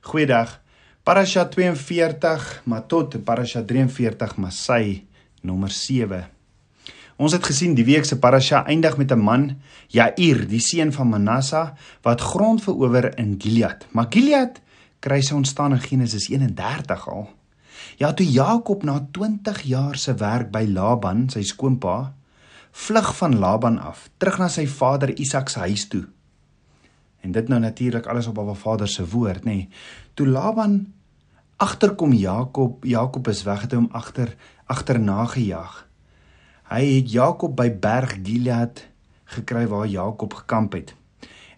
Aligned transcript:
Goeiedag. 0.00 0.62
Parasha 1.04 1.44
42, 1.44 2.62
maar 2.64 2.86
tot 2.86 3.24
Parasha 3.24 3.60
43 3.62 4.36
Masai 4.36 5.04
nommer 5.44 5.70
7. 5.70 6.24
Ons 7.20 7.34
het 7.36 7.44
gesien 7.44 7.74
die 7.76 7.84
week 7.84 8.06
se 8.08 8.16
parasha 8.16 8.62
eindig 8.64 8.96
met 8.96 9.12
'n 9.12 9.20
man, 9.20 9.60
Jair, 9.88 10.48
die 10.48 10.60
seun 10.60 10.92
van 10.92 11.08
Manasseh, 11.08 11.68
wat 12.02 12.20
grond 12.20 12.62
verower 12.62 13.18
in 13.18 13.36
Gilead. 13.38 13.86
Maar 13.92 14.06
Gilead 14.08 14.60
kry 15.00 15.20
sy 15.20 15.34
ontstaan 15.34 15.72
in 15.72 15.80
Genesis 15.80 16.28
31 16.28 17.08
al. 17.08 17.28
Ja, 17.96 18.12
toe 18.12 18.32
Jakob 18.32 18.82
na 18.82 19.06
20 19.10 19.62
jaar 19.62 19.96
se 19.96 20.14
werk 20.14 20.50
by 20.50 20.64
Laban, 20.68 21.28
sy 21.28 21.42
skoonpa, 21.42 22.14
vlug 22.70 23.16
van 23.16 23.38
Laban 23.38 23.78
af, 23.78 24.08
terug 24.16 24.38
na 24.38 24.48
sy 24.48 24.66
vader 24.66 25.18
Isak 25.18 25.48
se 25.48 25.58
huis 25.58 25.88
toe. 25.88 26.06
En 27.20 27.32
dit 27.32 27.48
nou 27.48 27.60
natuurlik 27.60 28.06
alles 28.06 28.26
op 28.26 28.36
haar 28.36 28.54
vader 28.56 28.88
se 28.88 29.08
woord, 29.08 29.44
nê. 29.44 29.44
Nee. 29.44 29.68
Toe 30.14 30.26
Laban 30.26 30.92
agterkom 31.56 32.12
Jakob, 32.12 32.84
Jakob 32.84 33.28
is 33.28 33.42
weg 33.42 33.60
het 33.60 33.72
hom 33.72 33.88
agter 33.92 34.34
agterna 34.66 35.24
gejaag. 35.26 35.86
Hy 36.70 36.84
het 36.86 37.10
Jakob 37.10 37.56
by 37.56 37.68
Berg 37.70 38.18
Gilead 38.22 38.86
gekry 39.24 39.66
waar 39.66 39.86
Jakob 39.86 40.34
gekamp 40.34 40.72
het. 40.72 40.94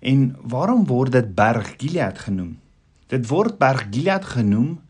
En 0.00 0.36
waarom 0.42 0.86
word 0.86 1.12
dit 1.12 1.34
Berg 1.34 1.74
Gilead 1.76 2.18
genoem? 2.18 2.58
Dit 3.06 3.28
word 3.28 3.58
Berg 3.58 3.86
Gilead 3.90 4.24
genoem 4.24 4.80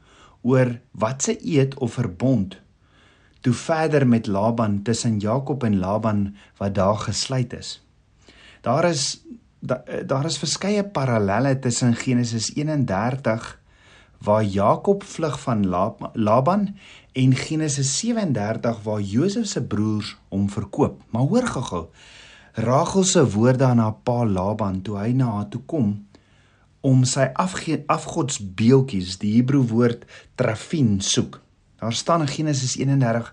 oor 0.43 0.79
wat 0.91 1.23
se 1.23 1.37
eed 1.43 1.75
of 1.75 1.99
verbond 1.99 2.63
toe 3.43 3.53
verder 3.53 4.07
met 4.09 4.27
Laban 4.27 4.83
tussen 4.83 5.19
Jakob 5.19 5.65
en 5.65 5.79
Laban 5.79 6.37
wat 6.57 6.75
daar 6.75 6.97
gesluit 6.97 7.53
is. 7.53 7.83
Daar 8.61 8.85
is 8.85 9.25
da, 9.63 9.83
daar 10.07 10.27
is 10.27 10.41
verskeie 10.43 10.83
parallelle 10.85 11.55
tussen 11.63 11.95
Genesis 11.95 12.51
31 12.55 13.59
waar 14.23 14.45
Jakob 14.45 15.03
vlug 15.03 15.41
van 15.41 15.67
Laban 16.13 16.75
en 17.13 17.35
Genesis 17.35 17.99
37 17.99 18.83
waar 18.83 19.01
Josef 19.01 19.47
se 19.47 19.63
broers 19.63 20.17
hom 20.29 20.51
verkoop. 20.51 21.03
Maar 21.11 21.23
hoor 21.23 21.47
gou-gou. 21.47 21.87
Rachel 22.53 23.05
se 23.05 23.31
woorde 23.31 23.65
aan 23.65 23.79
haar 23.79 23.99
pa 24.05 24.27
Laban 24.27 24.83
toe 24.83 24.99
hy 24.99 25.13
na 25.17 25.31
haar 25.39 25.49
toe 25.49 25.63
kom 25.67 26.07
om 26.83 27.05
sy 27.07 27.29
afgodsbeeltjies, 27.35 29.15
die 29.23 29.37
Hebreë 29.37 29.69
woord 29.71 30.03
trafin 30.35 30.97
soek. 31.01 31.39
Daar 31.79 31.95
staan 31.95 32.25
in 32.27 32.31
Genesis 32.31 32.75
31 32.77 33.31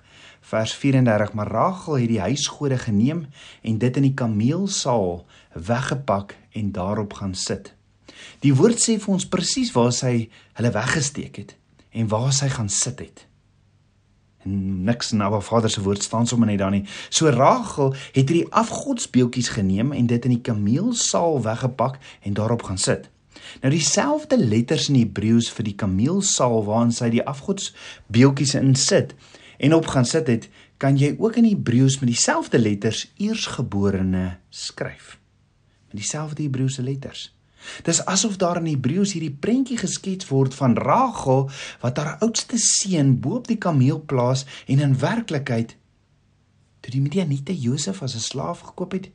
vers 0.50 0.74
34 0.74 1.34
maar 1.34 1.52
Rachel 1.52 2.00
het 2.02 2.10
die 2.10 2.20
huisgode 2.20 2.78
geneem 2.78 3.26
en 3.62 3.78
dit 3.78 3.96
in 3.96 4.08
die 4.08 4.14
kameelsaal 4.18 5.26
weggepak 5.54 6.36
en 6.52 6.72
daarop 6.72 7.14
gaan 7.14 7.36
sit. 7.36 7.74
Die 8.42 8.56
woord 8.56 8.82
sê 8.82 8.98
vir 8.98 9.14
ons 9.14 9.28
presies 9.30 9.72
waar 9.76 9.94
sy 9.94 10.30
hulle 10.58 10.72
weggesteek 10.74 11.38
het 11.44 11.56
en 11.94 12.10
waar 12.10 12.34
sy 12.34 12.50
gaan 12.50 12.70
sit 12.74 13.04
het. 13.04 13.26
En 14.48 14.84
niks 14.88 15.12
in 15.14 15.22
Abba 15.22 15.40
Vader 15.44 15.70
se 15.70 15.84
woord 15.86 16.04
staan 16.04 16.28
sommer 16.28 16.50
net 16.50 16.62
daar 16.62 16.74
nie. 16.74 16.86
So 17.10 17.30
Rachel 17.30 17.94
het 17.94 18.26
hierdie 18.26 18.48
afgodsbeeltjies 18.50 19.52
geneem 19.54 19.92
en 19.94 20.08
dit 20.10 20.26
in 20.26 20.38
die 20.38 20.46
kameelsaal 20.50 21.42
weggepak 21.46 22.00
en 22.26 22.34
daarop 22.34 22.64
gaan 22.64 22.82
sit. 22.82 23.10
Nou 23.62 23.72
dieselfde 23.74 24.38
letters 24.38 24.90
in 24.90 24.98
Hebreëus 25.04 25.52
vir 25.54 25.70
die 25.70 25.78
kameelsaal 25.78 26.64
waarin 26.66 26.96
sy 26.96 27.12
die 27.14 27.26
afgodsbeeltjies 27.26 28.56
in 28.58 28.74
sit 28.76 29.14
en 29.60 29.76
op 29.76 29.88
gaan 29.92 30.08
sit 30.08 30.28
het, 30.28 30.48
kan 30.80 30.98
jy 30.98 31.16
ook 31.20 31.36
in 31.36 31.50
Hebreëus 31.50 32.00
met 32.00 32.10
dieselfde 32.10 32.60
letters 32.60 33.10
eersgeborene 33.20 34.38
skryf. 34.50 35.18
Met 35.92 36.00
dieselfde 36.00 36.46
Hebreëse 36.46 36.84
letters. 36.84 37.28
Dis 37.84 38.00
asof 38.08 38.38
daar 38.40 38.62
in 38.62 38.70
Hebreëus 38.72 39.14
hierdie 39.18 39.36
prentjie 39.36 39.78
geskets 39.78 40.30
word 40.32 40.56
van 40.56 40.78
Rachel 40.80 41.50
wat 41.82 42.00
haar 42.00 42.16
oudste 42.24 42.56
seun 42.58 43.18
bo-op 43.20 43.50
die 43.52 43.60
kameel 43.60 44.00
plaas 44.08 44.46
en 44.68 44.80
in 44.80 44.96
werklikheid 45.00 45.76
toe 46.80 46.94
die 46.96 47.04
Midianiete 47.04 47.56
Josef 47.60 48.02
as 48.02 48.16
'n 48.16 48.24
slaaf 48.24 48.60
gekoop 48.72 48.92
het 48.96 49.10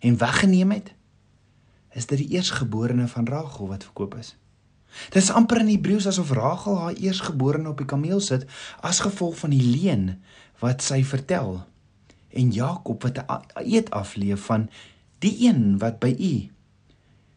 en 0.00 0.18
weggeneem 0.18 0.70
het, 0.70 0.92
is 1.94 2.06
dit 2.06 2.18
die 2.18 2.28
eersgeborene 2.34 3.08
van 3.08 3.26
Rachel 3.26 3.68
wat 3.68 3.84
verkoop 3.84 4.14
is. 4.14 4.36
Dis 5.14 5.30
amper 5.30 5.60
in 5.60 5.70
Hebreëus 5.72 6.08
asof 6.10 6.30
Rachel 6.36 6.78
haar 6.78 6.96
eersgeborene 6.96 7.68
op 7.68 7.80
die 7.80 7.88
kameel 7.88 8.20
sit 8.20 8.46
as 8.80 9.00
gevolg 9.04 9.38
van 9.38 9.54
die 9.54 9.62
leuen 9.62 10.22
wat 10.62 10.82
sy 10.82 11.02
vertel 11.04 11.60
en 12.34 12.52
Jakob 12.52 13.02
wat 13.02 13.18
'n 13.18 13.42
eed 13.64 13.90
afleef 13.90 14.44
van 14.50 14.68
die 15.18 15.48
een 15.48 15.78
wat 15.78 15.98
by 15.98 16.14
u 16.18 16.48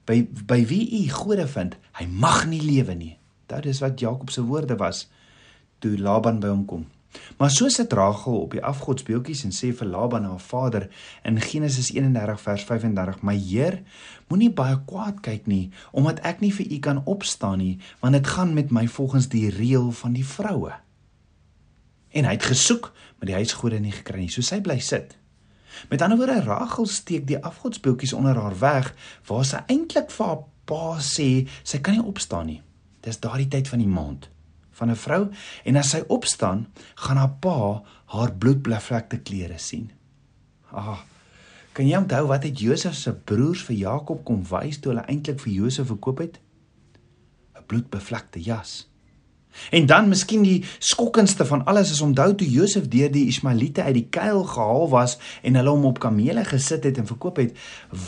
by 0.06 0.28
by 0.48 0.66
wie 0.66 1.04
u 1.04 1.10
gode 1.10 1.48
vind, 1.48 1.76
hy 2.00 2.06
mag 2.06 2.46
nie 2.50 2.62
lewe 2.62 2.96
nie. 2.98 3.18
Dit 3.52 3.66
is 3.66 3.80
wat 3.84 4.00
Jakob 4.00 4.30
se 4.30 4.44
woorde 4.44 4.76
was 4.80 5.08
toe 5.80 5.98
Laban 5.98 6.40
by 6.40 6.48
hom 6.48 6.66
kom. 6.66 6.86
Maar 7.38 7.52
so 7.52 7.70
sit 7.70 7.94
Rachel 7.94 8.42
op 8.42 8.52
die 8.52 8.64
afgodsbeeltjies 8.64 9.44
en 9.44 9.54
sê 9.56 9.72
vir 9.76 9.88
Laban 9.88 10.24
haar 10.24 10.40
vader 10.40 10.88
in 11.28 11.40
Genesis 11.42 11.92
31 11.92 12.42
vers 12.42 12.64
35: 12.64 13.22
"My 13.22 13.36
Heer, 13.38 13.82
moenie 14.28 14.52
baie 14.52 14.80
kwaad 14.86 15.20
kyk 15.22 15.48
nie, 15.48 15.72
omdat 15.92 16.20
ek 16.20 16.40
nie 16.40 16.54
vir 16.54 16.72
u 16.72 16.80
kan 16.80 17.06
opstaan 17.06 17.58
nie, 17.58 17.80
want 18.00 18.14
dit 18.14 18.28
gaan 18.28 18.54
met 18.54 18.72
my 18.72 18.88
volgens 18.88 19.28
die 19.28 19.50
reël 19.50 19.92
van 19.92 20.14
die 20.14 20.26
vroue." 20.26 20.72
En 22.10 22.26
hy 22.26 22.32
het 22.32 22.46
gesoek, 22.46 22.94
maar 23.18 23.28
die 23.28 23.36
huisgode 23.36 23.80
nie 23.80 23.92
gekry 23.92 24.20
nie. 24.20 24.30
So 24.30 24.42
sy 24.42 24.62
bly 24.62 24.80
sit. 24.80 25.18
Met 25.90 26.02
ander 26.02 26.18
woorde, 26.18 26.42
Rachel 26.44 26.86
steek 26.86 27.28
die 27.28 27.44
afgodsbeeltjies 27.44 28.14
onder 28.14 28.36
haar 28.36 28.60
weg 28.60 28.96
waar 29.28 29.46
sy 29.46 29.64
eintlik 29.68 30.12
vir 30.12 30.26
haar 30.26 30.44
pa 30.66 31.00
sê 31.00 31.48
sy 31.64 31.80
kan 31.80 31.94
nie 31.94 32.06
opstaan 32.06 32.46
nie. 32.46 32.62
Dis 33.02 33.20
daardie 33.20 33.48
tyd 33.48 33.68
van 33.68 33.80
die 33.80 33.88
maand 33.88 34.30
van 34.82 34.90
'n 34.90 35.04
vrou 35.06 35.24
en 35.64 35.76
as 35.76 35.94
sy 35.94 36.02
opstaan, 36.08 36.68
gaan 36.96 37.18
haar 37.18 37.36
pa 37.40 37.84
haar 38.06 38.34
bloedbevlekte 38.34 39.22
klere 39.22 39.58
sien. 39.58 39.92
Ah. 40.72 41.00
Kan 41.72 41.88
jy 41.88 41.98
onthou 41.98 42.28
wat 42.28 42.44
het 42.44 42.60
Josef 42.60 42.96
se 42.96 43.14
broers 43.14 43.64
vir 43.64 43.76
Jakob 43.76 44.24
kom 44.24 44.44
wys 44.44 44.80
toe 44.80 44.92
hulle 44.92 45.06
eintlik 45.08 45.40
vir 45.40 45.54
Josef 45.54 45.88
verkoop 45.88 46.18
het? 46.18 46.40
'n 47.56 47.64
Bloedbevlekte 47.68 48.42
jas. 48.42 48.90
En 49.70 49.86
dan 49.86 50.08
miskien 50.08 50.44
die 50.44 50.64
skokkendste 50.80 51.46
van 51.46 51.66
alles 51.66 51.92
is 51.92 52.02
onthou 52.02 52.36
toe 52.36 52.50
Josef 52.50 52.88
deur 52.88 53.12
die 53.12 53.28
Ismaeliete 53.28 53.84
uit 53.84 53.94
die 53.94 54.08
kuil 54.10 54.44
gehaal 54.44 54.90
was 54.90 55.18
en 55.42 55.56
hulle 55.56 55.70
hom 55.70 55.86
op 55.86 56.00
kamele 56.00 56.46
gesit 56.46 56.84
het 56.84 56.98
en 56.98 57.08
verkoop 57.08 57.36
het, 57.36 57.58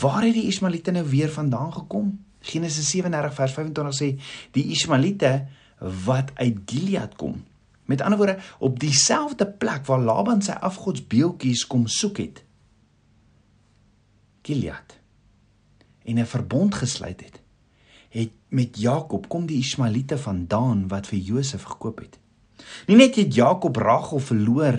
waar 0.00 0.22
het 0.22 0.34
die 0.34 0.46
Ismaeliete 0.46 0.90
nou 0.90 1.04
weer 1.08 1.30
vandaan 1.30 1.72
gekom? 1.72 2.18
Genesis 2.40 2.90
37 2.90 3.34
vers 3.34 3.52
25 3.52 3.96
sê 3.96 4.08
die 4.52 4.66
Ismaeliete 4.72 5.46
wat 5.78 6.30
uit 6.34 6.58
Gilead 6.66 7.16
kom. 7.16 7.44
Met 7.84 8.00
ander 8.00 8.18
woorde, 8.18 8.38
op 8.58 8.80
dieselfde 8.80 9.46
plek 9.46 9.86
waar 9.86 10.00
Laban 10.00 10.42
sy 10.42 10.52
afgodsbeeltjies 10.52 11.66
kom 11.66 11.86
soek 11.86 12.18
het. 12.18 12.44
Gilead. 14.42 14.98
En 16.04 16.18
'n 16.18 16.26
verbond 16.26 16.74
gesluit 16.74 17.20
het 17.20 17.42
het 18.14 18.30
met 18.48 18.78
Jakob 18.78 19.28
kom 19.28 19.46
die 19.46 19.58
Ismaeliete 19.58 20.18
vandaan 20.18 20.86
wat 20.88 21.08
vir 21.10 21.18
Josef 21.18 21.64
gekoop 21.66 21.98
het. 22.04 22.18
Nie 22.86 22.96
net 22.96 23.18
het 23.18 23.34
Jakob 23.34 23.76
Rachel 23.76 24.22
verloor 24.22 24.78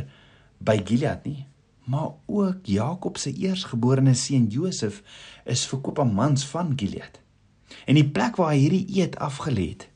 by 0.63 0.77
Gilead 0.87 1.25
nie, 1.27 1.43
maar 1.83 2.15
ook 2.25 2.63
Jakob 2.71 3.19
se 3.19 3.33
eersgeborene 3.33 4.15
seun 4.15 4.47
Josef 4.47 5.01
is 5.43 5.65
verkoop 5.67 5.99
aan 5.99 6.13
mans 6.15 6.45
van 6.47 6.71
Gilead. 6.79 7.19
En 7.85 7.99
die 7.99 8.07
plek 8.07 8.39
waar 8.39 8.53
hy 8.53 8.61
hierdie 8.63 9.01
eed 9.01 9.19
afgelê 9.19 9.67
het, 9.73 9.89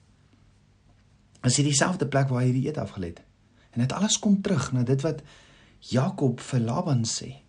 is 1.43 1.57
hier 1.57 1.67
dieselfde 1.69 2.07
plek 2.07 2.29
waar 2.29 2.43
hy 2.43 2.51
hierdie 2.51 2.67
eed 2.67 2.79
afgelê 2.81 3.13
het. 3.13 3.21
En 3.75 3.83
dit 3.83 3.93
alles 3.95 4.19
kom 4.19 4.41
terug 4.41 4.71
na 4.75 4.83
dit 4.83 5.01
wat 5.05 5.21
Jakob 5.91 6.41
vir 6.43 6.59
Laban 6.65 7.05
sê. 7.07 7.39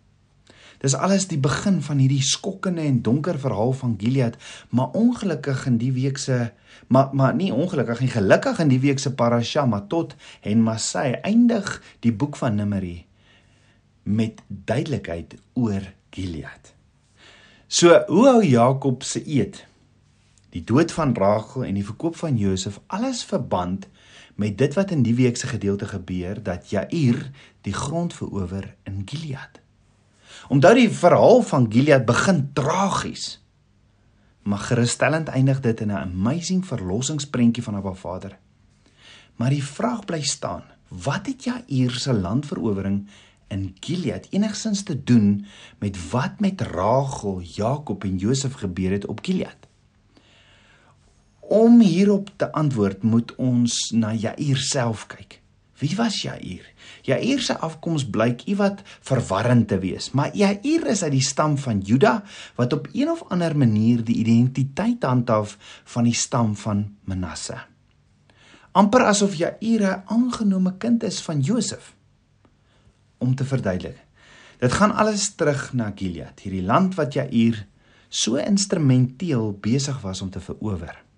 Dis 0.81 0.95
alles 0.97 1.27
die 1.29 1.37
begin 1.37 1.77
van 1.85 1.99
hierdie 2.01 2.23
skokkende 2.25 2.81
en 2.81 3.03
donker 3.05 3.37
verhaal 3.39 3.73
van 3.77 3.93
Gilead, 4.01 4.37
maar 4.69 4.95
ongelukkig 4.97 5.65
in 5.69 5.77
die 5.77 5.91
week 5.93 6.17
se 6.17 6.49
maar 6.87 7.11
maar 7.13 7.35
nie 7.35 7.51
ongelukkig 7.53 7.99
nie, 7.99 8.09
gelukkig 8.09 8.59
in 8.59 8.71
die 8.71 8.79
week 8.79 8.99
se 8.99 9.13
parasha, 9.13 9.65
maar 9.65 9.87
tot 9.87 10.15
en 10.41 10.63
Masai 10.63 11.13
eindig 11.21 11.81
die 11.99 12.13
boek 12.13 12.35
van 12.35 12.55
Numeri 12.55 13.05
met 14.03 14.41
duidelikheid 14.47 15.35
oor 15.53 15.85
Gilead. 16.09 16.73
So, 17.67 18.01
hoe 18.07 18.27
hou 18.27 18.41
Jakob 18.43 19.03
se 19.03 19.21
eed 19.27 19.61
die 20.51 20.63
dood 20.63 20.91
van 20.91 21.15
Rachel 21.15 21.63
en 21.63 21.77
die 21.79 21.85
verkoop 21.85 22.15
van 22.19 22.37
Josef 22.37 22.79
alles 22.87 23.23
verband 23.23 23.87
met 24.35 24.57
dit 24.57 24.73
wat 24.75 24.91
in 24.91 25.03
die 25.03 25.15
week 25.15 25.37
se 25.37 25.47
gedeelte 25.47 25.87
gebeur 25.87 26.43
dat 26.43 26.69
Jair 26.69 27.29
die 27.61 27.73
grond 27.73 28.13
verower 28.13 28.75
in 28.83 29.01
Gilead. 29.05 29.61
Omdat 30.49 30.75
die 30.75 30.89
verhaal 30.89 31.41
van 31.41 31.71
Gilead 31.71 32.05
begin 32.05 32.49
tragies, 32.53 33.39
maar 34.43 34.59
gerusstellend 34.59 35.27
eindig 35.27 35.59
dit 35.59 35.81
in 35.81 35.91
'n 35.91 36.03
amazing 36.03 36.65
verlossingsprentjie 36.65 37.63
van 37.63 37.75
Abba 37.75 37.93
Vader. 37.93 38.37
Maar 39.35 39.49
die 39.49 39.63
vraag 39.63 40.05
bly 40.05 40.21
staan, 40.21 40.63
wat 40.87 41.25
het 41.25 41.43
Jair 41.43 41.91
se 41.91 42.13
landverowering 42.13 43.07
in 43.47 43.75
Gilead 43.79 44.27
enigsins 44.29 44.83
te 44.83 45.03
doen 45.03 45.45
met 45.79 46.09
wat 46.09 46.39
met 46.39 46.61
Rachel, 46.61 47.41
Jakob 47.41 48.03
en 48.03 48.17
Josef 48.17 48.53
gebeur 48.53 48.91
het 48.91 49.05
op 49.05 49.19
Gilead? 49.21 49.70
Om 51.51 51.81
hierop 51.83 52.29
te 52.39 52.47
antwoord, 52.55 53.01
moet 53.03 53.33
ons 53.35 53.73
na 53.91 54.13
Jair 54.15 54.59
self 54.63 55.03
kyk. 55.11 55.41
Wie 55.81 55.95
was 55.97 56.21
Jair? 56.23 56.63
Jair 57.03 57.41
se 57.43 57.57
afkoms 57.59 58.05
blyk 58.07 58.45
iewat 58.47 58.79
verwarrend 59.03 59.67
te 59.67 59.79
wees, 59.81 60.11
maar 60.15 60.31
Jair 60.37 60.87
is 60.87 61.01
uit 61.03 61.11
die 61.17 61.25
stam 61.25 61.57
van 61.59 61.81
Juda 61.83 62.21
wat 62.55 62.77
op 62.77 62.87
een 62.93 63.11
of 63.11 63.25
ander 63.33 63.57
manier 63.57 63.99
die 64.05 64.21
identiteit 64.21 65.03
handhaaf 65.03 65.57
van 65.91 66.07
die 66.07 66.15
stam 66.15 66.55
van 66.55 66.85
Manasse. 67.03 67.59
amper 68.71 69.03
asof 69.03 69.35
Jair 69.35 69.83
'n 69.83 70.03
aangenome 70.07 70.77
kind 70.77 71.03
is 71.03 71.19
van 71.21 71.41
Josef. 71.41 71.93
Om 73.17 73.35
te 73.35 73.43
verduidelik. 73.45 73.97
Dit 74.59 74.71
gaan 74.71 74.95
alles 74.95 75.35
terug 75.35 75.73
na 75.73 75.91
Gilead, 75.95 76.39
hierdie 76.39 76.63
land 76.63 76.95
wat 76.95 77.13
Jair 77.13 77.67
so 78.09 78.35
instrumenteel 78.35 79.57
besig 79.61 80.01
was 80.01 80.21
om 80.21 80.29
te 80.29 80.39
verower. 80.39 81.10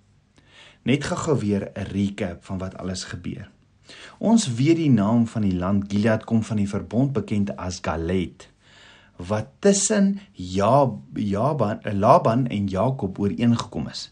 Net 0.84 1.04
gou-gou 1.04 1.38
weer 1.40 1.72
'n 1.74 1.88
recap 1.92 2.46
van 2.46 2.58
wat 2.58 2.78
alles 2.78 3.04
gebeur. 3.04 3.50
Ons 4.18 4.54
weet 4.54 4.76
die 4.76 4.90
naam 4.90 5.28
van 5.28 5.42
die 5.42 5.56
land 5.56 5.92
Gilead 5.92 6.24
kom 6.24 6.44
van 6.44 6.58
die 6.58 6.70
verbond 6.70 7.14
bekend 7.14 7.56
as 7.56 7.80
Galed 7.82 8.52
wat 9.16 9.48
tussen 9.60 10.20
Jab, 10.32 11.00
Jaban, 11.14 11.80
Laban 11.84 12.48
en 12.48 12.68
Jakob 12.68 13.20
ooreengekom 13.20 13.88
is. 13.88 14.12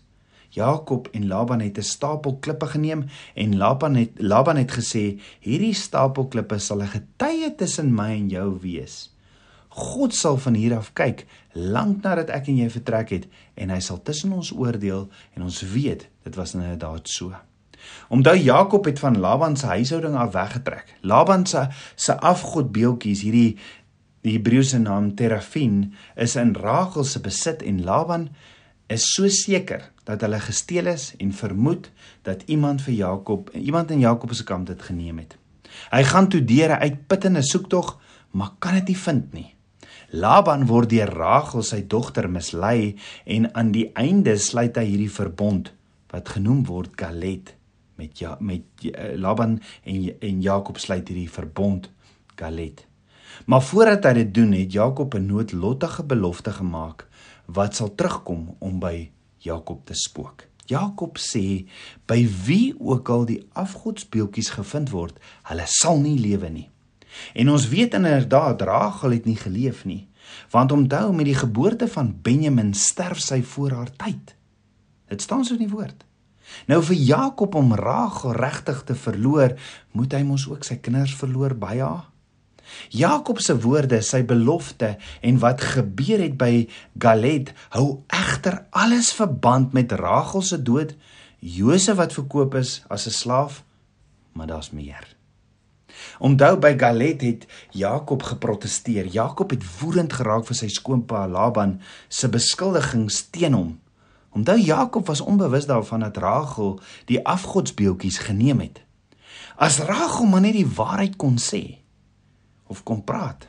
Jakob 0.49 1.07
en 1.11 1.27
Laban 1.27 1.59
het 1.59 1.77
'n 1.77 1.81
stapel 1.81 2.37
klippe 2.37 2.65
geneem 2.65 3.05
en 3.33 3.57
Laban 3.57 3.95
het 3.95 4.11
Laban 4.15 4.57
het 4.57 4.71
gesê 4.71 5.19
hierdie 5.39 5.73
stapel 5.73 6.27
klippe 6.27 6.57
sal 6.57 6.81
'n 6.81 6.87
getuie 6.87 7.55
tussen 7.55 7.93
my 7.93 8.11
en 8.11 8.29
jou 8.29 8.59
wees. 8.61 9.15
God 9.67 10.13
sal 10.13 10.37
van 10.37 10.53
hier 10.53 10.77
af 10.77 10.93
kyk 10.93 11.25
lank 11.51 12.03
nadat 12.03 12.29
ek 12.29 12.47
en 12.47 12.57
jy 12.57 12.69
vertrek 12.69 13.09
het 13.09 13.27
en 13.53 13.69
hy 13.69 13.79
sal 13.79 14.01
tussen 14.01 14.31
ons 14.31 14.51
oordeel 14.51 15.09
en 15.33 15.41
ons 15.41 15.61
weet 15.61 16.10
dit 16.23 16.35
was 16.35 16.53
inderdaad 16.53 17.09
so. 17.09 17.33
Onthou 18.09 18.37
Jakob 18.37 18.85
het 18.85 18.99
van 18.99 19.19
Laban 19.19 19.57
se 19.57 19.65
huishouding 19.65 20.15
af 20.15 20.31
weggetrek. 20.31 20.95
Laban 21.01 21.45
se 21.45 21.67
se 21.95 22.17
afgodbeeltjies, 22.19 23.21
hierdie 23.21 23.57
die 24.21 24.35
Hebreëse 24.37 24.77
naam 24.79 25.15
Terafin, 25.15 25.93
is 26.15 26.35
in 26.35 26.53
Rachel 26.55 27.03
se 27.03 27.19
besit 27.19 27.63
en 27.65 27.83
Laban 27.83 28.29
is 28.91 29.07
so 29.15 29.27
seker 29.27 29.87
dat 30.05 30.21
hulle 30.21 30.39
gesteel 30.43 30.91
is 30.91 31.13
en 31.17 31.31
vermoed 31.33 31.89
dat 32.27 32.43
iemand 32.45 32.83
vir 32.85 32.93
Jakob, 32.93 33.49
iemand 33.55 33.91
in 33.91 34.03
Jakob 34.03 34.33
se 34.33 34.43
kamp 34.43 34.67
dit 34.67 34.81
geneem 34.81 35.23
het. 35.23 35.37
Hy 35.89 36.03
gaan 36.03 36.27
toe 36.29 36.43
deur 36.43 36.75
'n 36.75 36.81
uitputtende 36.81 37.41
soektog, 37.41 37.97
maar 38.31 38.51
kan 38.59 38.73
dit 38.73 38.87
nie 38.87 38.97
vind 38.97 39.33
nie. 39.33 39.55
Laban 40.09 40.65
word 40.65 40.89
deur 40.89 41.07
Rachel 41.07 41.63
sy 41.63 41.87
dogter 41.87 42.29
mislei 42.29 42.99
en 43.25 43.55
aan 43.55 43.71
die 43.71 43.91
einde 43.93 44.37
sluit 44.37 44.75
hy 44.75 44.83
hierdie 44.85 45.11
verbond 45.11 45.71
wat 46.11 46.29
genoem 46.29 46.65
word 46.67 46.95
Galed 46.99 47.55
met 47.95 48.19
ja 48.19 48.37
met 48.39 48.63
uh, 48.83 49.15
Laban 49.15 49.59
en 49.83 50.19
en 50.19 50.41
Jakob 50.41 50.77
sluit 50.77 51.07
hierdie 51.07 51.29
verbond 51.29 51.89
Galed. 52.35 52.85
Maar 53.45 53.61
voordat 53.63 54.03
hy 54.03 54.13
dit 54.13 54.33
doen, 54.33 54.51
het 54.51 54.71
Jakob 54.71 55.13
'n 55.15 55.25
noodlottige 55.25 56.03
belofte 56.03 56.51
gemaak 56.51 57.07
wat 57.45 57.75
sal 57.75 57.95
terugkom 57.95 58.55
om 58.59 58.79
by 58.79 59.09
Jakob 59.37 59.85
te 59.85 59.93
spook. 59.93 60.45
Jakob 60.65 61.17
sê 61.17 61.67
by 62.05 62.27
wie 62.45 62.75
ook 62.79 63.09
al 63.09 63.25
die 63.25 63.41
afgodsbeeltjies 63.53 64.49
gevind 64.49 64.89
word, 64.89 65.17
hulle 65.43 65.65
sal 65.65 65.99
nie 65.99 66.19
lewe 66.19 66.49
nie. 66.49 66.69
En 67.33 67.49
ons 67.49 67.67
weet 67.67 67.93
inderdaad 67.93 68.61
Rachel 68.61 69.17
het 69.17 69.25
nie 69.25 69.35
geleef 69.35 69.85
nie, 69.85 70.07
want 70.51 70.71
onthou 70.71 71.13
met 71.13 71.25
die 71.25 71.35
geboorte 71.35 71.87
van 71.87 72.13
Benjamin 72.21 72.73
sterf 72.73 73.19
sy 73.19 73.41
voor 73.43 73.71
haar 73.71 73.91
tyd. 73.95 74.35
Dit 75.11 75.21
staan 75.21 75.43
so 75.45 75.57
in 75.57 75.65
die 75.65 75.71
woord. 75.71 76.05
Nou 76.71 76.79
vir 76.83 76.95
Jakob 76.95 77.55
om 77.55 77.75
Rachel 77.75 78.35
regtig 78.35 78.83
te 78.87 78.95
verloor, 78.95 79.57
moet 79.95 80.15
hy 80.15 80.23
mos 80.27 80.47
ook 80.49 80.63
sy 80.67 80.79
kinders 80.83 81.13
verloor 81.19 81.55
by 81.59 81.77
haar. 81.79 82.07
Jakob 82.95 83.41
se 83.43 83.57
woorde, 83.59 83.99
sy 84.05 84.21
belofte 84.23 84.93
en 85.27 85.39
wat 85.43 85.63
gebeur 85.73 86.21
het 86.23 86.37
by 86.39 86.67
Galed 87.03 87.51
hou 87.75 88.03
egter 88.15 88.61
alles 88.71 89.11
verband 89.17 89.75
met 89.75 89.91
Rachel 89.99 90.45
se 90.47 90.61
dood, 90.61 90.95
Josef 91.41 91.97
wat 91.99 92.15
verkoop 92.15 92.55
is 92.55 92.79
as 92.87 93.07
'n 93.07 93.17
slaaf, 93.17 93.63
maar 94.33 94.47
daar's 94.47 94.71
meer. 94.71 95.03
Onthou 96.19 96.55
by 96.57 96.77
Galed 96.77 97.21
het 97.21 97.47
Jakob 97.71 98.23
geprotesteer. 98.23 99.05
Jakob 99.05 99.49
het 99.49 99.63
woedend 99.79 100.13
geraak 100.13 100.45
vir 100.45 100.55
sy 100.55 100.67
skoonpa 100.67 101.27
Laban 101.27 101.81
se 102.07 102.29
beskuldigings 102.29 103.29
teen 103.29 103.53
hom. 103.53 103.79
Onthou 104.31 104.57
Jakob 104.57 105.07
was 105.07 105.21
onbewus 105.21 105.65
daarvan 105.65 105.99
dat 105.99 106.17
Rachel 106.17 106.79
die 107.05 107.25
afgodsbeeltjies 107.25 108.17
geneem 108.17 108.59
het. 108.59 108.81
As 109.55 109.79
Rachel 109.79 110.25
maar 110.25 110.41
net 110.41 110.53
die 110.53 110.67
waarheid 110.67 111.15
kon 111.15 111.37
sê 111.37 111.77
of 112.67 112.83
kon 112.83 113.03
praat. 113.03 113.47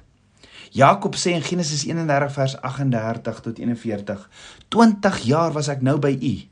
Jakob 0.70 1.14
sê 1.14 1.36
in 1.36 1.42
Genesis 1.42 1.84
31 1.84 2.32
vers 2.32 2.56
38 2.60 3.40
tot 3.40 3.58
41: 3.58 4.28
"20 4.68 5.18
jaar 5.18 5.52
was 5.52 5.68
ek 5.68 5.82
nou 5.82 5.98
by 5.98 6.16
u 6.20 6.51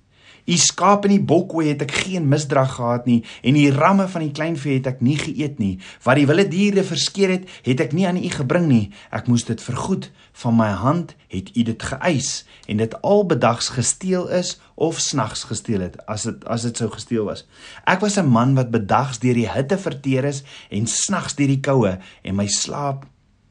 U 0.51 0.57
skaap 0.59 1.05
en 1.07 1.13
die 1.15 1.23
bokkoe 1.23 1.69
het 1.69 1.85
ek 1.85 1.93
geen 2.05 2.27
misdrag 2.31 2.73
gehad 2.75 3.07
nie 3.07 3.21
en 3.47 3.55
die 3.55 3.71
ramme 3.71 4.09
van 4.11 4.25
die 4.25 4.33
kleinvee 4.35 4.81
het 4.81 4.89
ek 4.91 5.03
nie 5.05 5.15
geëet 5.21 5.61
nie. 5.63 5.77
Wat 6.03 6.19
die 6.19 6.27
wilde 6.27 6.49
diere 6.51 6.83
verskeer 6.87 7.37
het, 7.37 7.45
het 7.67 7.83
ek 7.85 7.95
nie 7.95 8.09
aan 8.09 8.19
u 8.19 8.31
gebring 8.35 8.67
nie. 8.67 8.87
Ek 9.15 9.31
moes 9.31 9.47
dit 9.47 9.63
vergoed. 9.63 10.11
Van 10.43 10.57
my 10.57 10.71
hand 10.81 11.15
het 11.31 11.51
u 11.55 11.63
dit 11.69 11.83
geëis 11.91 12.31
en 12.67 12.81
dit 12.83 12.95
al 13.07 13.25
bedags 13.31 13.71
gesteel 13.77 14.29
is 14.35 14.57
of 14.75 14.99
snags 15.03 15.45
gesteel 15.51 15.85
het 15.85 15.99
as 16.11 16.25
dit 16.27 16.47
as 16.51 16.65
dit 16.67 16.83
sou 16.83 16.89
gesteel 16.91 17.29
was. 17.29 17.45
Ek 17.87 18.01
was 18.01 18.19
'n 18.19 18.27
man 18.27 18.55
wat 18.55 18.71
bedags 18.71 19.19
deur 19.19 19.35
die 19.35 19.51
hitte 19.51 19.79
verteer 19.79 20.25
is 20.25 20.43
en 20.71 20.87
snags 20.87 21.35
deur 21.35 21.49
die 21.49 21.61
koue 21.61 21.99
en 22.23 22.35
my 22.35 22.47
slaap 22.47 23.07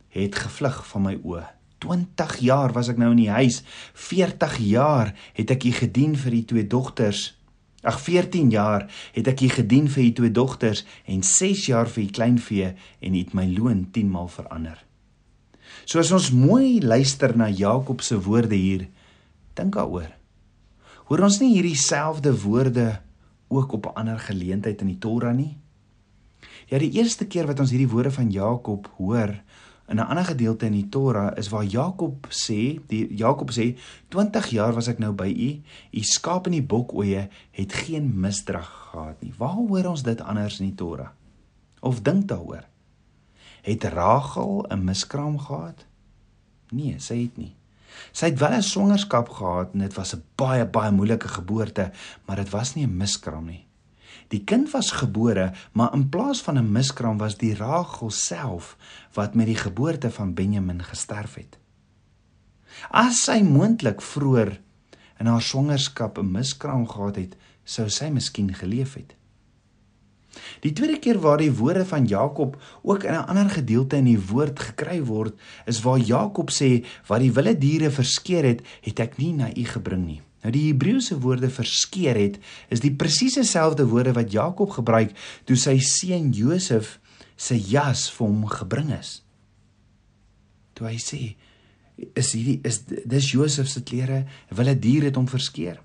het 0.09 0.35
gevlug 0.35 0.85
van 0.87 1.01
my 1.01 1.15
oë. 1.23 1.58
20 1.79 2.37
jaar 2.43 2.73
was 2.75 2.89
ek 2.91 2.99
nou 2.99 3.11
in 3.11 3.23
die 3.23 3.31
huis. 3.31 3.61
40 3.93 4.57
jaar 4.67 5.13
het 5.37 5.51
ek 5.51 5.63
hier 5.67 5.79
gedien 5.79 6.15
vir 6.19 6.35
die 6.35 6.45
twee 6.45 6.67
dogters. 6.67 7.33
Ag 7.87 8.01
14 8.03 8.51
jaar 8.51 8.89
het 9.15 9.27
ek 9.31 9.45
hier 9.45 9.55
gedien 9.55 9.87
vir 9.87 10.03
die 10.09 10.15
twee 10.17 10.31
dogters 10.35 10.83
en 11.07 11.23
6 11.23 11.69
jaar 11.71 11.87
vir 11.87 12.03
die 12.03 12.15
kleinvee 12.15 12.71
en 12.75 13.15
het 13.15 13.33
my 13.33 13.47
loon 13.47 13.87
10 13.95 14.11
maal 14.11 14.27
verander. 14.27 14.77
So 15.85 16.01
as 16.01 16.11
ons 16.11 16.31
mooi 16.35 16.81
luister 16.83 17.35
na 17.37 17.47
Jakob 17.49 18.03
se 18.03 18.19
woorde 18.19 18.57
hier, 18.57 18.87
dink 19.55 19.77
daaroor. 19.77 20.11
Hoor 21.09 21.23
ons 21.25 21.39
nie 21.41 21.53
hierdie 21.55 21.77
selfde 21.79 22.33
woorde 22.43 22.99
ook 23.49 23.71
op 23.73 23.85
'n 23.85 23.95
ander 23.95 24.19
geleentheid 24.19 24.81
in 24.81 24.87
die 24.87 24.99
Torah 24.99 25.33
nie? 25.33 25.57
Ja, 26.67 26.77
die 26.77 26.91
eerste 26.91 27.25
keer 27.25 27.47
wat 27.47 27.59
ons 27.59 27.71
hierdie 27.71 27.89
woorde 27.89 28.11
van 28.11 28.29
Jakob 28.31 28.91
hoor, 28.97 29.33
In 29.89 29.95
'n 29.95 30.05
ander 30.05 30.25
gedeelte 30.25 30.65
in 30.65 30.71
die 30.71 30.89
Torah 30.89 31.37
is 31.37 31.49
waar 31.49 31.63
Jakob 31.63 32.27
sê, 32.29 32.79
die 32.87 33.15
Jakob 33.15 33.51
sê 33.51 33.77
20 34.07 34.47
jaar 34.47 34.73
was 34.73 34.87
ek 34.87 34.99
nou 34.99 35.13
by 35.13 35.27
u, 35.27 35.61
u 35.91 36.01
skaap 36.03 36.45
en 36.45 36.51
die 36.51 36.63
bokoeie 36.63 37.29
het 37.51 37.73
geen 37.73 38.19
misdrag 38.19 38.69
gehad 38.91 39.21
nie. 39.21 39.33
Waar 39.37 39.57
hoor 39.57 39.85
ons 39.85 40.03
dit 40.03 40.21
anders 40.21 40.59
in 40.59 40.65
die 40.65 40.75
Torah? 40.75 41.09
Of 41.79 42.01
dink 42.01 42.27
daaroor? 42.27 42.67
Het 43.61 43.83
Rachel 43.83 44.65
'n 44.69 44.83
miskraam 44.83 45.39
gehad? 45.39 45.85
Nee, 46.69 46.99
sy 46.99 47.21
het 47.21 47.37
nie. 47.37 47.55
Sy 48.11 48.25
het 48.25 48.39
wel 48.39 48.53
'n 48.53 48.61
swangerskap 48.61 49.29
gehad 49.29 49.73
en 49.73 49.79
dit 49.79 49.93
was 49.93 50.15
'n 50.15 50.23
baie 50.35 50.65
baie 50.65 50.91
moeilike 50.91 51.27
geboorte, 51.27 51.91
maar 52.25 52.35
dit 52.35 52.49
was 52.49 52.75
nie 52.75 52.85
'n 52.85 52.97
miskraam 52.97 53.45
nie. 53.45 53.65
Die 54.29 54.43
kind 54.45 54.69
was 54.71 54.91
gebore, 54.91 55.51
maar 55.73 55.93
in 55.93 56.09
plaas 56.09 56.41
van 56.41 56.57
'n 56.57 56.71
miskraam 56.71 57.17
was 57.17 57.37
die 57.37 57.55
Rachel 57.55 58.09
self 58.09 58.77
wat 59.13 59.33
met 59.35 59.45
die 59.45 59.55
geboorte 59.55 60.11
van 60.11 60.33
Benjamin 60.33 60.83
gesterf 60.83 61.35
het. 61.35 61.57
As 62.91 63.23
sy 63.23 63.41
moontlik 63.41 64.01
vroeër 64.01 64.59
in 65.19 65.25
haar 65.25 65.41
swangerskap 65.41 66.17
'n 66.17 66.31
miskraam 66.31 66.87
gehad 66.87 67.15
het, 67.15 67.35
sou 67.63 67.89
sy 67.89 68.09
miskien 68.09 68.53
geleef 68.53 68.93
het. 68.93 69.15
Die 70.59 70.73
tweede 70.73 70.99
keer 70.99 71.19
waar 71.19 71.37
die 71.37 71.51
woorde 71.51 71.85
van 71.85 72.05
Jakob 72.05 72.61
ook 72.81 73.03
in 73.03 73.13
'n 73.13 73.25
ander 73.25 73.49
gedeelte 73.49 73.95
in 73.95 74.05
die 74.05 74.25
woord 74.27 74.59
gekry 74.59 75.03
word, 75.03 75.33
is 75.65 75.81
waar 75.81 75.97
Jakob 75.97 76.49
sê: 76.51 76.85
"Wat 77.07 77.19
die 77.19 77.31
wilde 77.31 77.57
diere 77.57 77.91
verskeer 77.91 78.43
het, 78.43 78.61
het 78.81 78.99
ek 78.99 79.17
nie 79.17 79.33
na 79.33 79.49
u 79.55 79.65
gebring 79.65 80.05
nie." 80.05 80.21
Nou 80.43 80.51
die 80.55 80.69
Hebreëse 80.69 81.17
woorde 81.19 81.49
verskeer 81.51 82.15
het 82.15 82.39
is 82.71 82.83
die 82.83 82.93
presiese 82.95 83.43
selfde 83.43 83.87
woorde 83.91 84.13
wat 84.15 84.31
Jakob 84.31 84.71
gebruik 84.77 85.11
toe 85.49 85.57
sy 85.59 85.77
seun 85.83 86.31
Josef 86.35 86.97
se 87.35 87.57
jas 87.59 88.07
vir 88.15 88.27
hom 88.27 88.45
gebring 88.51 88.93
is. 88.95 89.19
Toe 90.75 90.87
hy 90.87 90.97
sê 91.03 91.21
is 92.15 92.31
hierdie 92.31 92.61
is 92.67 92.85
dis 92.87 93.33
Josef 93.33 93.67
se 93.67 93.83
klere, 93.83 94.23
wille 94.55 94.75
dier 94.79 95.09
het 95.09 95.19
hom 95.19 95.27
verskeer. 95.27 95.81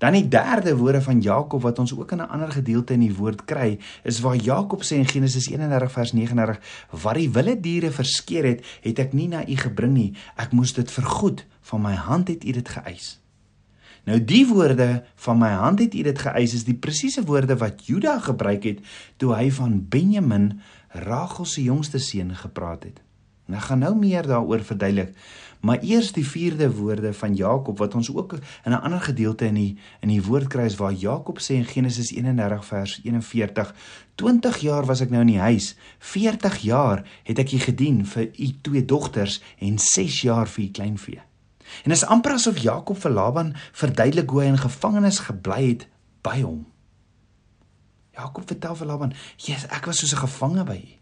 Dan 0.00 0.16
die 0.16 0.24
derde 0.28 0.72
woorde 0.76 1.02
van 1.04 1.20
Jakob 1.22 1.62
wat 1.62 1.78
ons 1.78 1.92
ook 1.94 2.12
in 2.12 2.24
'n 2.24 2.32
ander 2.32 2.50
gedeelte 2.50 2.92
in 2.92 3.04
die 3.04 3.14
woord 3.14 3.44
kry, 3.44 3.78
is 4.02 4.20
waar 4.20 4.36
Jakob 4.36 4.82
sê 4.82 4.96
in 4.96 5.08
Genesis 5.08 5.48
31 5.48 5.92
vers 5.92 6.12
39: 6.12 6.58
"Wat 6.90 7.14
die 7.14 7.30
wilde 7.30 7.60
diere 7.60 7.90
verskeer 7.90 8.44
het, 8.44 8.66
het 8.80 8.98
ek 8.98 9.12
nie 9.12 9.28
na 9.28 9.48
u 9.48 9.56
gebring 9.56 9.92
nie. 9.92 10.14
Ek 10.36 10.52
moes 10.52 10.72
dit 10.72 10.90
vergoed. 10.90 11.46
Van 11.60 11.82
my 11.82 11.94
hand 11.94 12.28
het 12.28 12.44
u 12.44 12.50
dit 12.52 12.68
geëis." 12.68 13.20
Nou 14.08 14.16
die 14.24 14.46
woorde 14.48 15.02
van 15.20 15.36
my 15.36 15.50
hand 15.60 15.82
het 15.82 15.92
U 15.94 16.02
dit 16.06 16.20
geëis 16.24 16.54
is 16.56 16.64
die 16.64 16.76
presiese 16.80 17.26
woorde 17.28 17.58
wat 17.60 17.82
Juda 17.84 18.14
gebruik 18.24 18.64
het 18.64 18.78
toe 19.20 19.34
hy 19.36 19.50
van 19.52 19.82
Benjamin, 19.92 20.54
Rachel 21.04 21.44
se 21.44 21.62
jongste 21.66 22.00
seun 22.00 22.32
gepraat 22.36 22.86
het. 22.88 23.02
En 23.48 23.58
ek 23.58 23.66
gaan 23.68 23.84
nou 23.84 23.92
meer 23.96 24.24
daaroor 24.28 24.64
verduidelik, 24.64 25.12
maar 25.60 25.84
eers 25.84 26.14
die 26.16 26.24
vierde 26.24 26.70
woorde 26.72 27.12
van 27.20 27.36
Jakob 27.36 27.78
wat 27.84 27.94
ons 28.00 28.08
ook 28.14 28.32
in 28.38 28.72
'n 28.72 28.80
ander 28.80 29.00
gedeelte 29.00 29.44
in 29.44 29.54
die 29.54 29.76
in 30.00 30.08
die 30.08 30.22
woord 30.22 30.48
kry 30.48 30.64
is 30.64 30.80
waar 30.80 30.92
Jakob 30.92 31.38
sê 31.40 31.60
in 31.60 31.64
Genesis 31.64 32.12
31 32.12 32.64
vers 32.64 33.00
41: 33.04 33.74
"20 34.14 34.58
jaar 34.58 34.84
was 34.84 35.00
ek 35.00 35.10
nou 35.10 35.20
in 35.20 35.34
die 35.36 35.40
huis, 35.40 35.76
40 35.98 36.58
jaar 36.58 37.04
het 37.24 37.38
ek 37.38 37.52
u 37.52 37.58
gedien 37.58 38.06
vir 38.06 38.30
u 38.38 38.46
twee 38.60 38.84
dogters 38.84 39.42
en 39.58 39.78
6 39.78 40.20
jaar 40.20 40.48
vir 40.48 40.64
u 40.64 40.68
kleinvee." 40.68 41.27
En 41.84 41.92
dit 41.92 41.96
is 41.96 42.06
amper 42.06 42.32
asof 42.32 42.58
Jakob 42.58 42.98
vir 42.98 43.10
Laban 43.10 43.54
verduidelik 43.72 44.30
hoe 44.30 44.40
hy 44.42 44.48
in 44.52 44.58
gevangenis 44.58 45.18
gebly 45.18 45.62
het 45.68 45.88
by 46.26 46.40
hom. 46.40 46.66
Jakob 48.18 48.46
vertel 48.46 48.74
vir 48.76 48.86
Laban: 48.86 49.12
"Jesus, 49.36 49.70
ek 49.70 49.86
was 49.86 49.98
soos 49.98 50.12
'n 50.12 50.24
gevangene 50.26 50.64
by 50.64 50.76
u." 50.76 50.98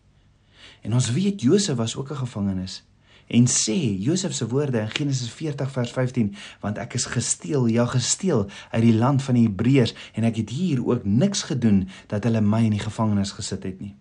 En 0.82 0.94
ons 0.94 1.10
weet 1.10 1.40
Josef 1.40 1.76
was 1.76 1.96
ook 1.96 2.10
'n 2.10 2.22
gevangenes. 2.24 2.84
En 3.26 3.46
sê 3.46 3.98
Josef 3.98 4.32
se 4.34 4.46
woorde 4.48 4.78
in 4.78 4.90
Genesis 4.90 5.30
40 5.30 5.70
vers 5.70 5.90
15, 5.90 6.34
want 6.60 6.78
ek 6.78 6.94
is 6.94 7.04
gesteel, 7.10 7.66
ja 7.66 7.86
gesteel 7.86 8.46
uit 8.70 8.82
die 8.82 8.94
land 8.94 9.22
van 9.22 9.34
die 9.34 9.46
Hebreërs 9.48 9.94
en 10.14 10.24
ek 10.24 10.36
het 10.36 10.50
hier 10.50 10.84
ook 10.86 11.04
niks 11.04 11.42
gedoen 11.42 11.88
dat 12.06 12.24
hulle 12.24 12.40
my 12.40 12.62
in 12.64 12.76
die 12.76 12.84
gevangenis 12.84 13.34
gesit 13.34 13.62
het 13.62 13.80
nie. 13.80 13.94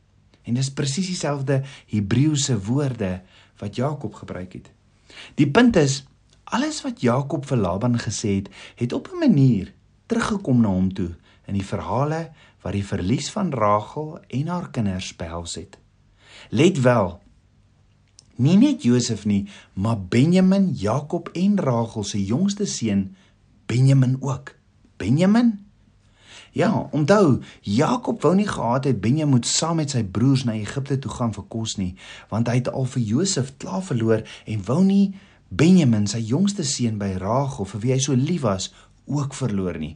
En 0.45 0.53
dis 0.53 0.69
presies 0.69 1.09
dieselfde 1.09 1.63
Hebreëse 1.89 2.59
woorde 2.67 3.21
wat 3.57 3.75
Jakob 3.75 4.13
gebruik 4.13 4.53
het. 4.53 4.69
Die 5.35 5.49
punt 5.49 5.75
is 5.75 6.03
Alles 6.53 6.81
wat 6.85 7.01
Jakob 7.01 7.45
vir 7.49 7.57
Laban 7.57 7.97
gesê 7.99 8.35
het, 8.35 8.49
het 8.75 8.93
op 8.93 9.09
'n 9.13 9.19
manier 9.19 9.73
teruggekom 10.05 10.61
na 10.61 10.67
hom 10.67 10.93
toe 10.93 11.15
in 11.45 11.53
die 11.53 11.65
verhale 11.65 12.31
wat 12.61 12.73
die 12.73 12.85
verlies 12.85 13.29
van 13.31 13.53
Rachel 13.53 14.19
en 14.27 14.47
haar 14.47 14.69
kinders 14.69 15.15
behels 15.15 15.55
het. 15.55 15.77
Let 16.49 16.81
wel. 16.81 17.21
Nie 18.35 18.57
net 18.57 18.83
Josef 18.83 19.25
nie, 19.25 19.47
maar 19.73 20.01
Benjamin, 20.01 20.73
Jakob 20.73 21.29
en 21.33 21.59
Rachel 21.59 22.03
se 22.03 22.25
jongste 22.25 22.65
seun 22.65 23.15
Benjamin 23.65 24.17
ook. 24.19 24.55
Benjamin? 24.97 25.65
Ja, 26.51 26.87
onthou, 26.91 27.41
Jakob 27.61 28.21
wou 28.21 28.35
nie 28.35 28.47
gehad 28.47 28.83
het 28.83 29.01
Benjamin 29.01 29.33
moet 29.33 29.47
saam 29.47 29.75
met 29.75 29.91
sy 29.91 30.03
broers 30.03 30.45
na 30.47 30.53
Egipte 30.55 30.99
toe 30.99 31.11
gaan 31.11 31.33
vir 31.35 31.43
kos 31.51 31.75
nie, 31.75 31.95
want 32.31 32.47
hy 32.47 32.61
het 32.61 32.69
al 32.71 32.85
vir 32.93 33.03
Josef 33.03 33.49
klaar 33.59 33.83
verloor 33.83 34.23
en 34.45 34.61
wou 34.63 34.83
nie 34.83 35.15
Benjamin, 35.49 36.07
sy 36.09 36.23
jongste 36.25 36.65
seun 36.65 36.97
by 36.97 37.15
Rachel, 37.21 37.67
vir 37.69 37.81
wie 37.83 37.93
hy 37.93 38.01
so 38.01 38.17
lief 38.17 38.43
was, 38.45 38.71
ook 39.05 39.35
verloor 39.37 39.77
nie. 39.77 39.95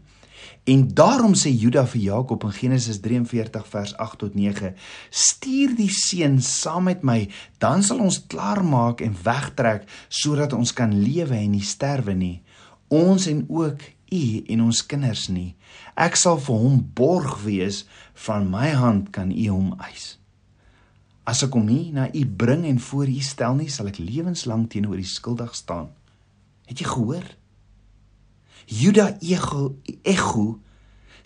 En 0.63 0.85
daarom 0.93 1.33
sê 1.33 1.49
Juda 1.49 1.85
vir 1.89 2.01
Jakob 2.01 2.43
in 2.47 2.53
Genesis 2.53 2.99
43 3.01 3.65
vers 3.67 3.95
8 3.97 4.19
tot 4.19 4.35
9: 4.35 4.75
"Stuur 5.09 5.75
die 5.75 5.89
seun 5.89 6.41
saam 6.41 6.83
met 6.83 7.03
my, 7.03 7.29
dan 7.57 7.83
sal 7.83 7.99
ons 7.99 8.21
klaarmaak 8.27 9.01
en 9.01 9.17
wegtrek 9.23 9.89
sodat 10.07 10.53
ons 10.53 10.73
kan 10.73 10.93
lewe 10.93 11.35
en 11.35 11.51
nie 11.51 11.65
sterwe 11.65 12.13
nie. 12.13 12.41
Ons 12.87 13.27
en 13.27 13.45
ook 13.49 13.81
u 14.11 14.43
en 14.47 14.61
ons 14.61 14.85
kinders 14.85 15.27
nie. 15.27 15.55
Ek 15.95 16.15
sal 16.15 16.37
vir 16.37 16.55
hom 16.55 16.89
borg 16.93 17.43
wees, 17.43 17.85
van 18.13 18.49
my 18.49 18.69
hand 18.69 19.09
kan 19.11 19.31
u 19.31 19.47
hom 19.49 19.75
eis." 19.79 20.18
As 21.29 21.43
ek 21.45 21.53
hom 21.53 21.67
nie 21.69 21.91
na 21.93 22.07
u 22.09 22.23
bring 22.25 22.63
en 22.65 22.79
voor 22.81 23.09
u 23.11 23.19
stel 23.21 23.59
nie, 23.59 23.69
sal 23.69 23.91
ek 23.91 23.99
lewenslank 24.01 24.71
teenoor 24.73 24.97
u 24.97 25.05
skuldig 25.05 25.53
staan. 25.53 25.91
Het 26.69 26.81
jy 26.81 26.87
gehoor? 26.89 27.27
Juda 28.69 29.05
ego 29.25 29.75
ego 30.05 30.59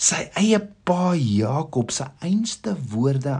sy 0.04 0.26
eie 0.40 0.60
pa 0.88 1.14
Jakob 1.16 1.92
se 1.96 2.08
einste 2.26 2.74
woorde 2.92 3.36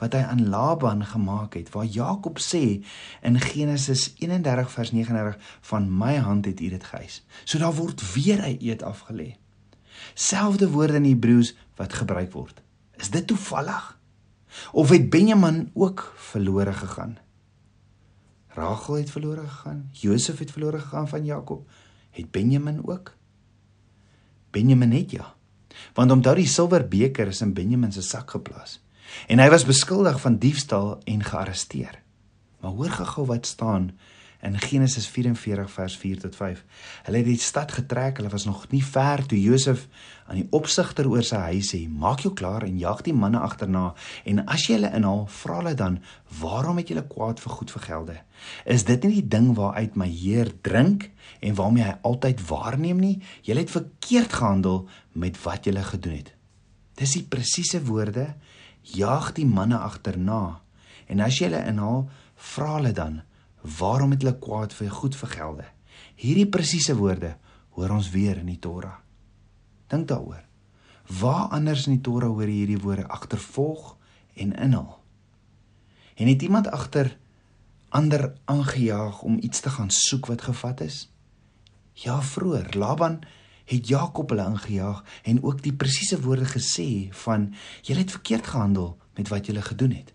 wat 0.00 0.14
hy 0.16 0.22
aan 0.24 0.46
Laban 0.48 1.04
gemaak 1.04 1.58
het 1.58 1.72
waar 1.74 1.88
Jakob 1.88 2.40
sê 2.40 2.80
in 3.24 3.40
Genesis 3.42 4.08
31 4.20 4.72
vers 4.72 4.94
39 4.94 5.52
van 5.72 5.90
my 5.90 6.14
hand 6.24 6.48
het 6.48 6.60
u 6.60 6.70
dit 6.72 6.88
geëis. 6.92 7.20
So 7.44 7.60
daar 7.60 7.76
word 7.76 8.00
weer 8.14 8.40
'n 8.40 8.58
eed 8.60 8.82
afgelê. 8.82 9.36
Selfde 10.14 10.70
woorde 10.70 10.96
in 10.96 11.04
Hebreëus 11.04 11.56
wat 11.76 11.92
gebruik 11.92 12.32
word. 12.32 12.62
Is 12.96 13.10
dit 13.10 13.26
toevallig? 13.26 13.97
Of 14.72 14.88
het 14.88 15.10
Benjamin 15.10 15.70
ook 15.74 16.12
verlore 16.16 16.72
gegaan? 16.72 17.18
Rachel 18.48 18.94
het 18.94 19.10
verlore 19.10 19.46
gegaan, 19.46 19.88
Josef 19.92 20.38
het 20.38 20.50
verlore 20.50 20.78
gegaan 20.78 21.08
van 21.08 21.24
Jakob. 21.24 21.68
Het 22.10 22.30
Benjamin 22.30 22.86
ook? 22.86 23.14
Benjamin 24.50 24.92
het 24.92 25.10
ja. 25.10 25.34
Want 25.94 26.10
omdat 26.10 26.36
die 26.36 26.46
silwerbeker 26.46 27.26
is 27.26 27.40
in 27.40 27.52
Benjamin 27.52 27.92
se 27.92 28.02
sak 28.02 28.30
geplaas 28.30 28.80
en 29.26 29.40
hy 29.40 29.48
was 29.48 29.64
beskuldig 29.64 30.20
van 30.20 30.38
diefstal 30.38 30.98
en 31.08 31.24
gearresteer. 31.24 32.02
Maar 32.60 32.70
hoor 32.70 32.90
gou 32.90 33.26
wat 33.26 33.46
staan 33.46 33.90
in 34.40 34.58
Genesis 34.58 35.08
44 35.08 35.70
vers 35.70 35.96
4 35.96 36.20
tot 36.20 36.36
5. 36.36 36.64
Hulle 37.08 37.18
het 37.18 37.26
die 37.26 37.40
stad 37.42 37.72
getrek, 37.74 38.20
hulle 38.20 38.30
was 38.30 38.44
nog 38.46 38.68
nie 38.70 38.82
ver 38.84 39.24
toe 39.26 39.38
Josef 39.40 39.88
aan 40.30 40.38
die 40.38 40.46
opsigter 40.54 41.08
oor 41.10 41.26
sy 41.26 41.40
huis 41.50 41.72
sê: 41.74 41.80
"Maak 41.88 42.22
jou 42.22 42.32
klaar 42.34 42.62
en 42.62 42.78
jag 42.78 43.02
die 43.02 43.14
manne 43.14 43.40
agterna 43.40 43.94
en 44.24 44.44
as 44.46 44.68
jy 44.68 44.76
hulle 44.76 44.92
inhaal, 44.94 45.26
vra 45.26 45.56
hulle 45.56 45.74
dan: 45.74 45.98
Waarom 46.40 46.78
het 46.78 46.88
julle 46.88 47.06
kwaad 47.08 47.40
vir 47.40 47.52
goed 47.52 47.70
vergelde? 47.70 48.16
Is 48.64 48.84
dit 48.84 49.02
nie 49.04 49.14
die 49.20 49.28
ding 49.28 49.54
waaruit 49.56 49.96
my 49.96 50.08
Heer 50.08 50.52
drink 50.62 51.10
en 51.40 51.54
waarmee 51.54 51.84
hy 51.84 51.96
altyd 52.02 52.48
waarneem 52.48 52.98
nie? 52.98 53.22
Julle 53.42 53.60
het 53.60 53.70
verkeerd 53.70 54.32
gehandel 54.32 54.88
met 55.12 55.42
wat 55.42 55.64
julle 55.64 55.82
gedoen 55.82 56.16
het." 56.22 56.34
Dis 56.94 57.12
die 57.12 57.26
presiese 57.26 57.84
woorde: 57.84 58.34
Jag 58.82 59.34
die 59.34 59.46
manne 59.46 59.78
agterna 59.78 60.60
en 61.08 61.20
as 61.20 61.38
jy 61.38 61.48
hulle 61.48 61.66
inhaal, 61.66 62.08
vra 62.36 62.76
hulle 62.76 62.92
dan: 62.92 63.22
Waarom 63.62 64.10
het 64.14 64.22
hulle 64.22 64.38
kwaad 64.38 64.72
vir 64.72 64.90
goed 64.90 65.16
vergelde? 65.16 65.64
Hierdie 66.18 66.48
presiese 66.48 66.96
woorde 66.96 67.36
hoor 67.76 67.90
ons 67.94 68.10
weer 68.10 68.38
in 68.38 68.50
die 68.50 68.58
Torah. 68.58 68.98
Dink 69.88 70.08
daaroor. 70.08 70.44
Waar 71.20 71.48
anders 71.56 71.86
in 71.86 71.96
die 71.96 72.04
Torah 72.04 72.28
hoor 72.28 72.48
jy 72.48 72.64
hierdie 72.64 72.82
woorde 72.82 73.08
agtervolg 73.08 73.96
en 74.34 74.52
inhaal? 74.52 74.98
En 76.18 76.26
het 76.26 76.42
iemand 76.42 76.68
agter 76.68 77.16
ander 77.88 78.34
aangejaag 78.44 79.22
om 79.22 79.38
iets 79.40 79.60
te 79.60 79.70
gaan 79.70 79.90
soek 79.90 80.26
wat 80.26 80.42
gevat 80.42 80.80
is? 80.80 81.06
Ja, 81.92 82.20
vroeër 82.22 82.76
Laban 82.76 83.20
het 83.68 83.88
Jakob 83.88 84.30
hulle 84.30 84.42
aangejaag 84.42 85.02
en 85.22 85.42
ook 85.42 85.62
die 85.62 85.72
presiese 85.72 86.20
woorde 86.20 86.46
gesê 86.48 87.08
van 87.24 87.54
julle 87.82 88.00
het 88.00 88.10
verkeerd 88.10 88.46
gehandel 88.46 88.96
met 89.14 89.28
wat 89.28 89.46
julle 89.46 89.62
gedoen 89.62 89.92
het. 89.92 90.12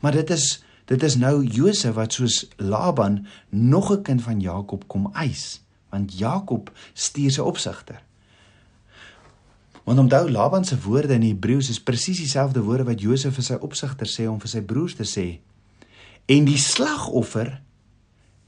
Maar 0.00 0.12
dit 0.12 0.30
is 0.30 0.64
Dit 0.86 1.02
is 1.02 1.16
nou 1.18 1.42
Josef 1.44 1.94
wat 1.94 2.12
soos 2.12 2.46
Laban 2.56 3.26
nog 3.48 3.90
'n 3.92 4.02
kind 4.02 4.22
van 4.22 4.40
Jakob 4.40 4.86
kom 4.86 5.10
eis, 5.12 5.62
want 5.90 6.18
Jakob 6.18 6.72
stuur 6.92 7.30
sy 7.30 7.40
opsigter. 7.40 8.02
Want 9.84 9.98
onthou 9.98 10.30
Laban 10.30 10.64
se 10.64 10.80
woorde 10.80 11.12
in 11.12 11.22
Hebreëus 11.22 11.68
is 11.68 11.82
presies 11.82 12.18
dieselfde 12.18 12.62
woorde 12.62 12.84
wat 12.84 13.00
Josef 13.00 13.34
vir 13.34 13.42
sy 13.42 13.54
opsigter 13.54 14.06
sê 14.06 14.28
om 14.28 14.40
vir 14.40 14.48
sy 14.48 14.62
broers 14.62 14.94
te 14.94 15.04
sê. 15.04 15.40
En 16.26 16.44
die 16.44 16.58
slagoffer 16.58 17.62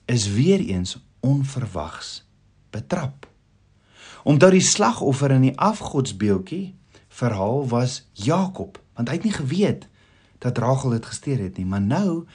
is 0.04 0.32
weer 0.32 0.60
eens 0.60 0.98
onverwags 1.20 2.26
betrap. 2.70 3.26
Omdat 4.22 4.50
die 4.50 4.60
slagoffer 4.60 5.30
in 5.30 5.40
die 5.40 5.58
afgodsbeeldjie 5.58 6.74
verhaal 7.08 7.68
was 7.68 8.08
Jakob, 8.12 8.82
want 8.94 9.08
hy 9.08 9.14
het 9.14 9.24
nie 9.24 9.32
geweet 9.32 9.88
dat 10.38 10.58
Rachel 10.58 10.90
dit 10.90 11.06
gesteer 11.06 11.38
het 11.38 11.56
nie, 11.56 11.66
maar 11.66 11.82
nou 11.82 12.26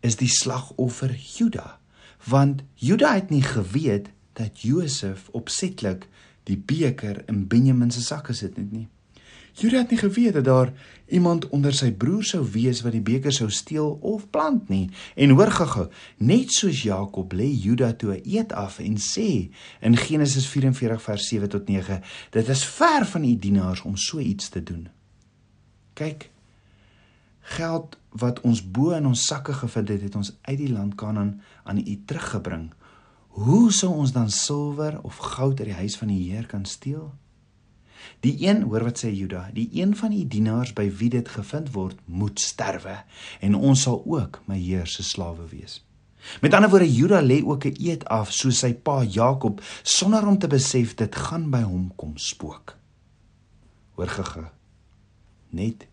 is 0.00 0.16
die 0.16 0.30
slagoffer 0.30 1.14
Juda, 1.14 1.78
want 2.24 2.62
Juda 2.74 3.14
het 3.14 3.30
nie 3.30 3.42
geweet 3.42 4.10
dat 4.32 4.60
Josef 4.60 5.28
opsetlik 5.32 6.08
die 6.48 6.58
beker 6.58 7.22
in 7.28 7.46
Benjamin 7.46 7.90
se 7.90 8.02
sak 8.02 8.26
gesit 8.26 8.56
het 8.56 8.72
nie. 8.72 8.88
Juda 9.52 9.82
het 9.82 9.90
nie 9.90 9.98
geweet 9.98 10.32
dat 10.32 10.44
daar 10.44 10.72
iemand 11.06 11.48
onder 11.48 11.74
sy 11.76 11.90
broer 11.92 12.24
sou 12.24 12.40
wees 12.54 12.80
wat 12.82 12.94
die 12.96 13.04
beker 13.04 13.34
sou 13.36 13.50
steel 13.52 13.98
of 14.00 14.24
plant 14.32 14.70
nie. 14.72 14.86
En 15.14 15.34
hoor 15.36 15.52
gou-gou, 15.52 15.86
net 16.24 16.54
soos 16.56 16.82
Jakob 16.86 17.34
lê 17.36 17.50
Juda 17.52 17.92
toe 17.92 18.16
'n 18.16 18.24
eed 18.24 18.52
af 18.52 18.78
en 18.78 18.96
sê 18.96 19.50
in 19.80 19.96
Genesis 19.96 20.46
44 20.46 21.02
vers 21.02 21.28
7 21.28 21.48
tot 21.48 21.68
9, 21.68 22.02
dit 22.30 22.48
is 22.48 22.64
ver 22.64 23.06
van 23.06 23.24
u 23.24 23.36
dienaars 23.36 23.82
om 23.82 23.96
so 23.96 24.18
iets 24.18 24.48
te 24.48 24.62
doen. 24.62 24.88
Kyk, 25.92 26.30
geld 27.42 27.98
wat 28.10 28.40
ons 28.40 28.62
bo 28.70 28.90
in 28.90 29.06
ons 29.06 29.26
sakke 29.26 29.52
gevind 29.52 29.88
het, 29.88 30.02
het 30.02 30.14
ons 30.16 30.32
uit 30.42 30.58
die 30.58 30.72
land 30.72 30.94
Kanaan 30.94 31.40
aan 31.64 31.78
U 31.78 32.02
teruggebring. 32.06 32.70
Hoe 33.32 33.72
sou 33.72 33.92
ons 33.94 34.12
dan 34.12 34.30
silwer 34.30 35.00
of 35.02 35.16
goud 35.16 35.58
uit 35.58 35.68
die 35.68 35.80
huis 35.80 35.96
van 35.96 36.08
die 36.08 36.30
Heer 36.30 36.46
kan 36.46 36.64
steel? 36.64 37.12
Die 38.20 38.34
een, 38.46 38.62
hoor 38.62 38.84
wat 38.84 39.00
sê 39.02 39.10
Juda, 39.14 39.46
die 39.54 39.68
een 39.72 39.94
van 39.96 40.12
u 40.12 40.24
dienaars 40.26 40.74
by 40.76 40.88
wie 40.98 41.10
dit 41.10 41.28
gevind 41.28 41.72
word, 41.74 41.98
moet 42.04 42.40
sterwe 42.40 42.98
en 43.40 43.54
ons 43.54 43.86
sal 43.86 44.02
ook 44.06 44.42
my 44.50 44.58
Heer 44.58 44.90
se 44.90 45.06
slawe 45.06 45.46
wees. 45.50 45.80
Met 46.42 46.54
ander 46.54 46.70
woorde, 46.70 46.90
Juda 46.92 47.22
lê 47.22 47.40
ook 47.42 47.64
'n 47.66 47.76
eed 47.78 48.04
af 48.04 48.32
soos 48.32 48.58
sy 48.58 48.74
pa 48.74 49.02
Jakob 49.02 49.62
sonder 49.82 50.26
om 50.26 50.38
te 50.38 50.46
besef 50.46 50.94
dit 50.94 51.16
gaan 51.16 51.50
by 51.50 51.62
hom 51.62 51.92
kom 51.96 52.16
spook. 52.16 52.76
Hoor 53.94 54.08
gege. 54.08 54.50
Net 55.50 55.86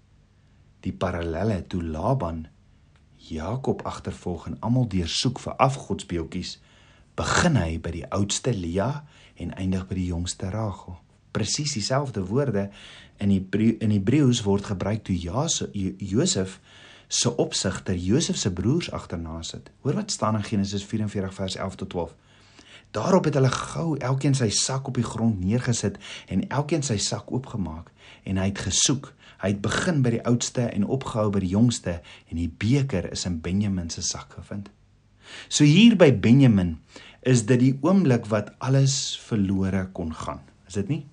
die 0.85 0.93
parallelle 0.93 1.61
toe 1.67 1.83
Laban 1.83 2.47
Jakob 3.29 3.83
agtervolg 3.85 4.47
en 4.47 4.57
almal 4.59 4.87
deursoek 4.89 5.39
vir 5.43 5.57
afgodsbeeltjies, 5.61 6.57
begin 7.19 7.59
hy 7.59 7.77
by 7.83 7.91
die 7.93 8.05
oudste 8.15 8.53
Lea 8.55 9.03
en 9.39 9.51
eindig 9.59 9.85
by 9.89 9.97
die 9.97 10.09
jongste 10.09 10.49
Rachel. 10.53 10.97
Presies 11.35 11.75
dieselfde 11.75 12.23
woorde 12.25 12.69
in 13.19 13.33
die 13.33 13.65
in 13.83 13.91
Hebreëus 13.91 14.41
word 14.47 14.71
gebruik 14.71 15.03
toe 15.05 15.17
Josef 15.19 16.59
se 17.09 17.35
opsigter 17.41 17.97
Josef 17.97 18.37
se 18.37 18.51
broers 18.53 18.91
agterna 18.91 19.41
sit. 19.41 19.69
Hoor 19.81 19.99
wat 19.99 20.11
staan 20.11 20.35
in 20.35 20.43
Genesis 20.43 20.85
44 20.85 21.33
vers 21.33 21.55
11 21.55 21.75
tot 21.75 21.89
12. 21.89 22.15
Daarop 22.91 23.23
het 23.23 23.33
hulle 23.33 23.51
gou 23.53 23.97
elkeen 23.97 24.35
sy 24.37 24.49
sak 24.49 24.87
op 24.87 24.97
die 24.97 25.05
grond 25.05 25.39
neergesit 25.41 25.97
en 26.27 26.47
elkeen 26.47 26.85
sy 26.85 26.97
sak 26.97 27.29
oopgemaak 27.31 27.91
en 28.23 28.37
hy 28.41 28.47
het 28.49 28.61
gesoek. 28.65 29.11
Hy 29.39 29.53
het 29.53 29.61
begin 29.63 30.01
by 30.03 30.11
die 30.17 30.25
oudste 30.27 30.67
en 30.67 30.87
opgehou 30.87 31.29
by 31.31 31.39
die 31.43 31.53
jongste 31.53 31.99
en 32.27 32.39
die 32.39 32.49
beker 32.49 33.11
is 33.11 33.25
in 33.25 33.39
Benjamin 33.43 33.89
se 33.89 34.03
sak 34.03 34.35
gevind. 34.35 34.69
So 35.47 35.63
hier 35.63 35.95
by 35.99 36.11
Benjamin 36.11 36.77
is 37.21 37.45
dit 37.47 37.61
die 37.61 37.75
oomblik 37.85 38.27
wat 38.33 38.51
alles 38.59 39.17
verlore 39.23 39.87
kon 39.95 40.11
gaan. 40.15 40.41
Is 40.67 40.79
dit 40.79 40.89
nie? 40.89 41.03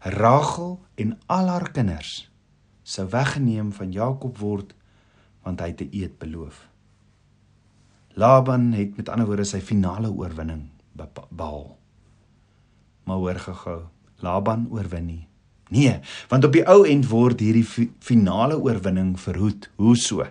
Rachel 0.00 0.78
en 0.96 1.16
al 1.26 1.50
haar 1.50 1.70
kinders 1.74 2.26
sou 2.86 3.08
weggeneem 3.10 3.72
van 3.74 3.92
Jakob 3.94 4.38
word 4.38 4.74
want 5.46 5.60
hy 5.62 5.70
het 5.72 5.82
'n 5.82 5.90
eed 5.92 6.18
beloof. 6.18 6.68
Laban 8.14 8.72
het 8.72 8.96
met 8.96 9.08
ander 9.08 9.26
woorde 9.26 9.44
sy 9.44 9.60
finale 9.60 10.10
oorwinning 10.10 10.70
behaal. 11.30 11.76
Maar 13.04 13.16
hoor 13.16 13.38
gehou, 13.38 13.82
Laban 14.16 14.66
oorwin 14.70 15.06
nie. 15.06 15.28
Nee, 15.68 15.98
want 16.30 16.44
op 16.46 16.52
die 16.54 16.64
ou 16.70 16.84
end 16.86 17.08
word 17.10 17.40
hierdie 17.42 17.66
finale 17.98 18.58
oorwinning 18.58 19.16
verhoed. 19.18 19.66
Hoe 19.82 19.96
so? 19.98 20.26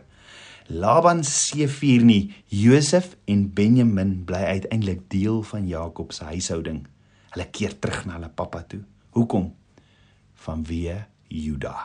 Laban 0.71 1.23
se 1.27 1.67
vier 1.69 2.05
nie. 2.07 2.33
Josef 2.49 3.15
en 3.29 3.49
Benjamin 3.53 4.15
bly 4.25 4.45
uiteindelik 4.55 5.03
deel 5.11 5.43
van 5.43 5.67
Jakob 5.67 6.13
se 6.15 6.25
huishouding. 6.31 6.85
Hulle 7.35 7.47
keer 7.51 7.75
terug 7.79 8.05
na 8.07 8.15
hulle 8.15 8.31
pappa 8.31 8.63
toe. 8.63 8.81
Hoekom? 9.17 9.51
Vanweë 10.45 11.03
Juda. 11.27 11.75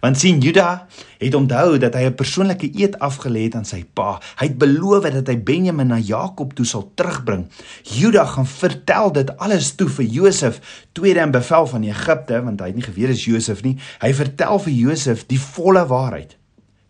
Want 0.00 0.18
sien 0.18 0.40
Juda 0.40 0.86
het 1.18 1.34
onthou 1.34 1.78
dat 1.78 1.94
hy 1.94 2.04
'n 2.06 2.14
persoonlike 2.14 2.70
eed 2.74 2.98
afgelê 2.98 3.42
het 3.48 3.54
aan 3.54 3.64
sy 3.64 3.84
pa. 3.92 4.20
Hy 4.36 4.46
het 4.46 4.58
beloof 4.58 5.02
dat 5.02 5.26
hy 5.26 5.36
Benjamin 5.42 5.86
na 5.86 5.98
Jakob 5.98 6.54
toe 6.54 6.64
sal 6.66 6.90
terugbring. 6.94 7.46
Juda 7.82 8.24
gaan 8.24 8.46
vertel 8.46 9.12
dit 9.12 9.36
alles 9.36 9.74
toe 9.74 9.88
vir 9.88 10.04
Josef, 10.04 10.60
tweede 10.92 11.20
in 11.20 11.30
bevel 11.30 11.66
van 11.66 11.82
Egipte, 11.82 12.42
want 12.42 12.60
hy 12.60 12.66
het 12.66 12.74
nie 12.74 12.84
geweet 12.84 13.08
dis 13.08 13.24
Josef 13.24 13.62
nie. 13.62 13.78
Hy 14.00 14.14
vertel 14.14 14.58
vir 14.58 14.72
Josef 14.72 15.26
die 15.26 15.40
volle 15.40 15.86
waarheid. 15.86 16.36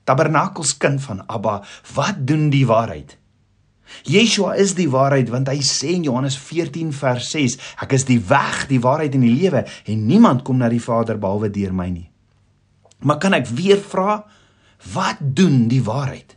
Tabernakels 0.04 0.76
kind 0.76 1.02
van 1.02 1.26
Abba, 1.26 1.62
wat 1.94 2.26
doen 2.26 2.50
die 2.50 2.66
waarheid? 2.66 3.16
Yeshua 4.06 4.54
is 4.54 4.74
die 4.74 4.88
waarheid 4.90 5.30
want 5.30 5.48
hy 5.50 5.60
sê 5.64 5.94
in 5.96 6.06
Johannes 6.06 6.36
14 6.38 6.92
vers 6.96 7.30
6 7.34 7.56
ek 7.84 7.94
is 7.96 8.06
die 8.08 8.18
weg 8.28 8.66
die 8.70 8.80
waarheid 8.82 9.14
en 9.14 9.24
die 9.26 9.34
lewe 9.34 9.64
en 9.86 10.06
niemand 10.06 10.44
kom 10.46 10.58
na 10.58 10.70
die 10.72 10.82
Vader 10.82 11.20
behalwe 11.22 11.52
deur 11.54 11.74
my 11.76 11.88
nie 11.92 12.08
Maar 13.04 13.18
kan 13.18 13.36
ek 13.36 13.46
weer 13.46 13.80
vra 13.80 14.24
wat 14.92 15.20
doen 15.20 15.66
die 15.68 15.82
waarheid? 15.84 16.36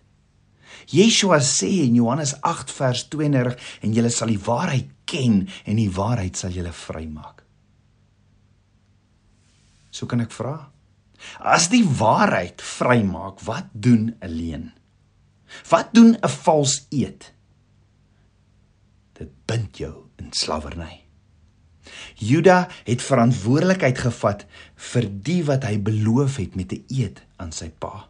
Yeshua 0.89 1.37
sê 1.43 1.69
in 1.85 1.99
Johannes 1.99 2.33
8 2.41 2.71
vers 2.73 3.05
32 3.13 3.57
en 3.85 3.93
julle 3.93 4.09
sal 4.09 4.31
die 4.31 4.41
waarheid 4.41 4.89
ken 5.09 5.43
en 5.65 5.77
die 5.77 5.91
waarheid 5.93 6.37
sal 6.39 6.53
julle 6.55 6.73
vrymaak. 6.73 7.43
So 9.93 10.09
kan 10.09 10.23
ek 10.23 10.33
vra. 10.33 10.55
As 11.43 11.67
die 11.69 11.83
waarheid 11.83 12.63
vrymaak, 12.63 13.43
wat 13.45 13.69
doen 13.73 14.15
'n 14.21 14.31
leuen? 14.31 14.73
Wat 15.69 15.93
doen 15.93 16.15
'n 16.15 16.29
vals 16.29 16.87
eed? 16.89 17.33
Dit 19.13 19.29
bind 19.45 19.77
jou 19.77 20.09
in 20.17 20.31
slawerny. 20.31 21.08
Juda 22.15 22.67
het 22.83 23.01
verantwoordelikheid 23.01 23.97
gevat 23.97 24.45
vir 24.91 25.09
die 25.09 25.43
wat 25.43 25.63
hy 25.63 25.77
beloof 25.79 26.37
het 26.37 26.55
met 26.55 26.71
'n 26.73 26.83
eed 26.87 27.21
aan 27.37 27.51
sy 27.51 27.69
pa. 27.69 28.09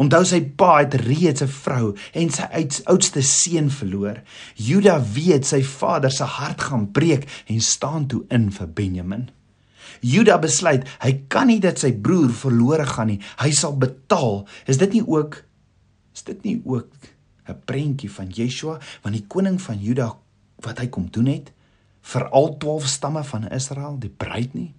Onthou 0.00 0.24
sy 0.24 0.40
pa 0.58 0.78
het 0.78 0.94
reeds 0.94 1.42
'n 1.42 1.48
vrou 1.48 1.94
en 2.12 2.30
sy 2.30 2.44
oudste 2.84 3.22
seun 3.22 3.70
verloor. 3.70 4.22
Juda 4.54 5.02
weet 5.14 5.46
sy 5.46 5.62
vader 5.62 6.10
se 6.10 6.24
hart 6.24 6.60
gaan 6.60 6.90
breek 6.90 7.28
en 7.46 7.60
staan 7.60 8.06
toe 8.06 8.24
in 8.28 8.50
vir 8.52 8.68
Benjamin. 8.68 9.30
Juda 10.00 10.38
besluit 10.38 10.86
hy 11.00 11.12
kan 11.28 11.46
nie 11.46 11.60
dat 11.60 11.78
sy 11.78 11.92
broer 11.92 12.30
verlore 12.30 12.86
gaan 12.86 13.06
nie. 13.06 13.20
Hy 13.38 13.50
sal 13.50 13.76
betaal. 13.76 14.46
Is 14.66 14.78
dit 14.78 14.92
nie 14.92 15.06
ook 15.06 15.44
is 16.14 16.22
dit 16.22 16.44
nie 16.44 16.62
ook 16.64 16.88
'n 17.48 17.60
prentjie 17.64 18.10
van 18.10 18.30
Yeshua 18.30 18.78
want 19.02 19.14
die 19.14 19.26
koning 19.26 19.60
van 19.60 19.78
Juda 19.80 20.16
wat 20.56 20.78
hy 20.78 20.86
kom 20.86 21.08
doen 21.10 21.26
het? 21.26 21.52
Vir 22.04 22.28
al 22.28 22.56
12 22.60 22.88
stamme 22.88 23.24
van 23.24 23.48
Israel, 23.48 23.98
die 23.98 24.12
bruid 24.12 24.54
nie? 24.54 24.72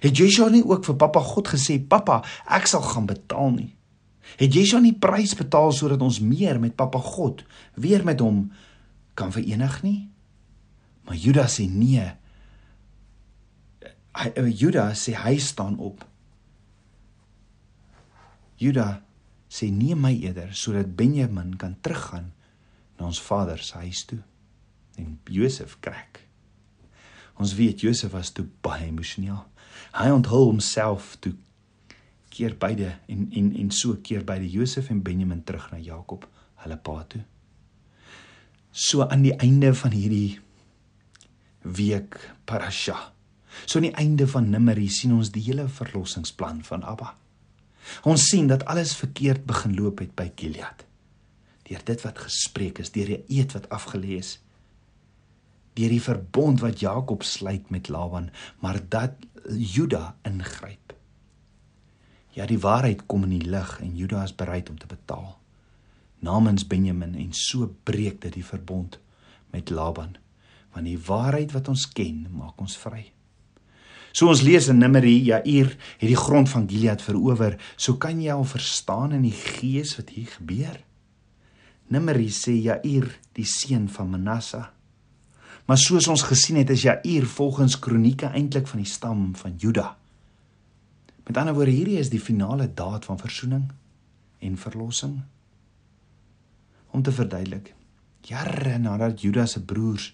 Het 0.00 0.16
Yeshua 0.16 0.48
nie 0.48 0.64
ook 0.64 0.84
vir 0.86 0.96
pappa 0.96 1.20
God 1.20 1.48
gesê, 1.48 1.78
"Pappa, 1.88 2.22
ek 2.48 2.66
sal 2.66 2.82
gaan 2.82 3.06
betaal 3.06 3.50
nie." 3.50 3.76
Het 4.38 4.54
Yeshua 4.54 4.80
nie 4.80 4.96
prys 4.96 5.34
betaal 5.34 5.72
sodat 5.72 6.02
ons 6.02 6.20
meer 6.20 6.60
met 6.60 6.76
pappa 6.76 6.98
God 6.98 7.44
weer 7.74 8.04
met 8.04 8.20
hom 8.20 8.52
kan 9.14 9.32
verenig 9.32 9.82
nie? 9.82 10.08
Maar 11.04 11.16
Judas 11.20 11.60
sê 11.60 11.68
nee. 11.68 12.06
Hy 14.14 14.32
eh, 14.34 14.50
Judas 14.60 15.04
sê 15.04 15.14
hy 15.14 15.36
staan 15.36 15.78
op. 15.78 16.04
Judas 18.56 19.02
sê 19.52 19.68
nee 19.70 19.94
my 19.94 20.14
eerder 20.16 20.54
sodat 20.56 20.96
Benjamin 20.96 21.56
kan 21.56 21.76
teruggaan 21.80 22.32
na 22.98 23.06
ons 23.06 23.20
vader 23.22 23.60
se 23.62 23.76
huis 23.84 24.04
toe. 24.04 24.22
En 24.96 25.18
Josef 25.30 25.76
krak. 25.80 26.23
Ons 27.40 27.54
weet 27.58 27.80
Josef 27.80 28.12
was 28.14 28.30
toe 28.32 28.46
baie 28.62 28.86
emosioneel. 28.86 29.42
Hy 29.94 30.10
onthul 30.14 30.50
homself 30.52 31.16
toe 31.22 31.34
keer 32.34 32.56
beide 32.58 32.96
en 33.10 33.28
en 33.32 33.52
en 33.62 33.70
so 33.70 33.98
keer 34.02 34.24
beide 34.26 34.48
Josef 34.50 34.90
en 34.90 35.02
Benjamin 35.02 35.44
terug 35.46 35.70
na 35.70 35.78
Jakob, 35.78 36.26
hulle 36.64 36.76
pa 36.76 37.02
toe. 37.08 37.22
So 38.70 39.06
aan 39.06 39.22
die 39.22 39.34
einde 39.38 39.74
van 39.74 39.94
hierdie 39.94 40.40
week 41.62 42.18
parasha. 42.44 43.12
So 43.66 43.78
aan 43.78 43.88
die 43.90 43.98
einde 44.02 44.26
van 44.26 44.50
Numeri 44.50 44.88
sien 44.90 45.14
ons 45.14 45.30
die 45.34 45.44
hele 45.46 45.68
verlossingsplan 45.70 46.64
van 46.66 46.82
Abba. 46.82 47.14
Ons 48.08 48.26
sien 48.30 48.48
dat 48.50 48.64
alles 48.70 48.96
verkeerd 48.96 49.44
begin 49.46 49.76
loop 49.76 50.02
het 50.02 50.14
by 50.16 50.30
Gilead. 50.36 50.84
Deur 51.68 51.84
dit 51.84 52.02
wat 52.04 52.18
gespreek 52.26 52.80
is, 52.82 52.90
deur 52.92 53.14
die 53.14 53.38
eed 53.38 53.54
wat 53.56 53.68
afgelê 53.72 54.18
is, 54.18 54.38
deur 55.74 55.94
die 55.94 56.02
verbond 56.02 56.62
wat 56.62 56.80
Jakob 56.80 57.22
sluit 57.26 57.70
met 57.70 57.88
Laban, 57.88 58.30
maar 58.62 58.80
dat 58.88 59.26
Juda 59.48 60.16
ingryp. 60.22 60.94
Ja, 62.34 62.46
die 62.46 62.58
waarheid 62.58 63.06
kom 63.06 63.26
in 63.26 63.38
die 63.38 63.48
lig 63.50 63.80
en 63.80 63.96
Juda 63.96 64.22
is 64.22 64.34
bereid 64.34 64.70
om 64.70 64.78
te 64.78 64.90
betaal 64.90 65.34
namens 66.24 66.66
Benjamin 66.66 67.14
en 67.20 67.32
so 67.36 67.68
breek 67.84 68.22
dit 68.24 68.38
die 68.38 68.46
verbond 68.46 68.98
met 69.52 69.70
Laban, 69.70 70.16
want 70.74 70.88
die 70.88 70.98
waarheid 70.98 71.52
wat 71.54 71.68
ons 71.70 71.86
ken, 71.92 72.24
maak 72.32 72.60
ons 72.64 72.76
vry. 72.80 73.04
So 74.14 74.30
ons 74.30 74.44
lees 74.46 74.68
in 74.70 74.78
Numeri, 74.78 75.16
Jair 75.26 75.72
het 75.74 76.06
die 76.06 76.18
grond 76.18 76.50
van 76.50 76.68
Gilead 76.70 77.02
verower. 77.02 77.56
So 77.74 77.98
kan 77.98 78.20
jy 78.22 78.30
al 78.30 78.46
verstaan 78.46 79.14
in 79.16 79.24
die 79.26 79.34
gees 79.34 79.96
wat 79.98 80.12
hier 80.14 80.30
gebeur. 80.36 80.78
Numeri 81.90 82.28
sê 82.30 82.54
Jair, 82.54 83.08
die 83.34 83.46
seun 83.48 83.88
van 83.90 84.12
Manasseh, 84.14 84.68
Maar 85.64 85.80
soos 85.80 86.08
ons 86.12 86.22
gesien 86.28 86.58
het, 86.60 86.70
is 86.70 86.84
Jair 86.84 87.26
volgens 87.26 87.78
kronieke 87.78 88.26
eintlik 88.26 88.66
van 88.68 88.82
die 88.82 88.88
stam 88.88 89.30
van 89.36 89.54
Juda. 89.56 89.94
Met 91.24 91.36
ander 91.40 91.54
woorde, 91.56 91.72
hierdie 91.72 91.98
is 91.98 92.10
die 92.12 92.20
finale 92.20 92.68
daad 92.68 93.04
van 93.08 93.18
verzoening 93.18 93.70
en 94.44 94.58
verlossing. 94.60 95.22
Om 96.92 97.02
te 97.02 97.12
verduidelik, 97.12 97.72
jare 98.28 98.76
nadat 98.78 99.24
Juda 99.24 99.46
se 99.46 99.64
broers 99.64 100.10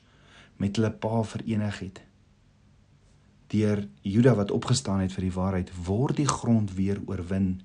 met 0.56 0.78
hulle 0.78 0.92
pa 0.92 1.22
verenig 1.26 1.78
het, 1.82 1.98
deur 3.50 3.82
Juda 4.06 4.36
wat 4.38 4.52
opgestaan 4.54 5.02
het 5.02 5.16
vir 5.16 5.26
die 5.26 5.34
waarheid, 5.34 5.72
word 5.86 6.20
die 6.22 6.28
grond 6.30 6.76
weer 6.78 7.00
oorwin 7.10 7.56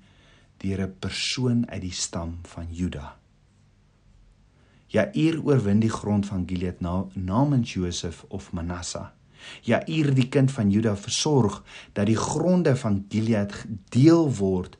deur 0.58 0.82
'n 0.82 0.96
persoon 0.98 1.68
uit 1.70 1.82
die 1.82 1.92
stam 1.92 2.38
van 2.42 2.66
Juda. 2.70 3.16
Jair 4.86 5.40
oorwin 5.42 5.80
die 5.82 5.90
grond 5.90 6.26
van 6.26 6.44
Gilead 6.46 6.80
na, 6.80 7.04
namens 7.14 7.72
Josef 7.72 8.24
of 8.28 8.52
Manasseh. 8.52 9.08
Jair 9.62 10.12
die 10.14 10.28
kind 10.28 10.50
van 10.50 10.70
Juda 10.70 10.96
versorg 10.96 11.62
dat 11.92 12.06
die 12.06 12.18
gronde 12.18 12.76
van 12.76 13.04
Gilead 13.08 13.54
deel 13.94 14.30
word 14.38 14.76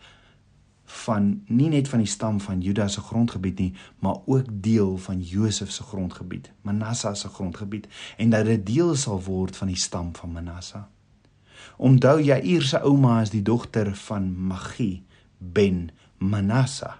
van 0.86 1.42
nie 1.46 1.68
net 1.68 1.88
van 1.90 2.02
die 2.02 2.10
stam 2.10 2.38
van 2.40 2.60
Juda 2.62 2.86
se 2.88 3.00
grondgebied 3.02 3.58
nie, 3.58 3.72
maar 3.98 4.22
ook 4.26 4.46
deel 4.50 4.96
van 5.02 5.20
Josef 5.20 5.70
se 5.70 5.82
grondgebied, 5.82 6.50
Manasse 6.62 7.14
se 7.14 7.28
grondgebied 7.28 7.88
en 8.16 8.30
dat 8.30 8.46
dit 8.46 8.66
deel 8.66 8.94
sal 8.94 9.22
word 9.22 9.56
van 9.56 9.72
die 9.72 9.78
stam 9.78 10.14
van 10.14 10.32
Manasse. 10.32 10.84
Onthou 11.76 12.20
Jair 12.22 12.62
se 12.62 12.80
ouma 12.80 13.20
is 13.20 13.34
die 13.34 13.42
dogter 13.42 13.94
van 14.06 14.30
Magi 14.46 15.04
ben 15.38 15.90
Manasse. 16.18 16.94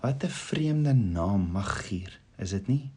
Wat 0.00 0.24
'n 0.24 0.28
vreemde 0.28 0.92
naam, 0.92 1.50
Magier, 1.50 2.20
is 2.38 2.50
dit 2.50 2.66
nie? 2.66 2.90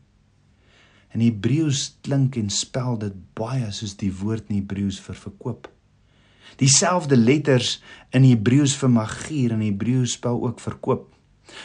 In 1.13 1.19
Hebreëus 1.19 1.97
klink 2.01 2.35
en 2.35 2.49
spel 2.49 2.97
dit 2.97 3.13
baie 3.33 3.71
soos 3.71 3.95
die 3.97 4.11
woord 4.13 4.49
in 4.49 4.55
Hebreëus 4.55 4.99
vir 4.99 5.15
verkoop. 5.15 5.69
Dieselfde 6.59 7.17
letters 7.17 7.81
in 8.11 8.23
Hebreëus 8.23 8.75
vir 8.75 8.89
Magier 8.89 9.51
en 9.55 9.63
Hebreëus 9.63 10.17
spel 10.19 10.43
ook 10.45 10.59
verkoop. 10.59 11.07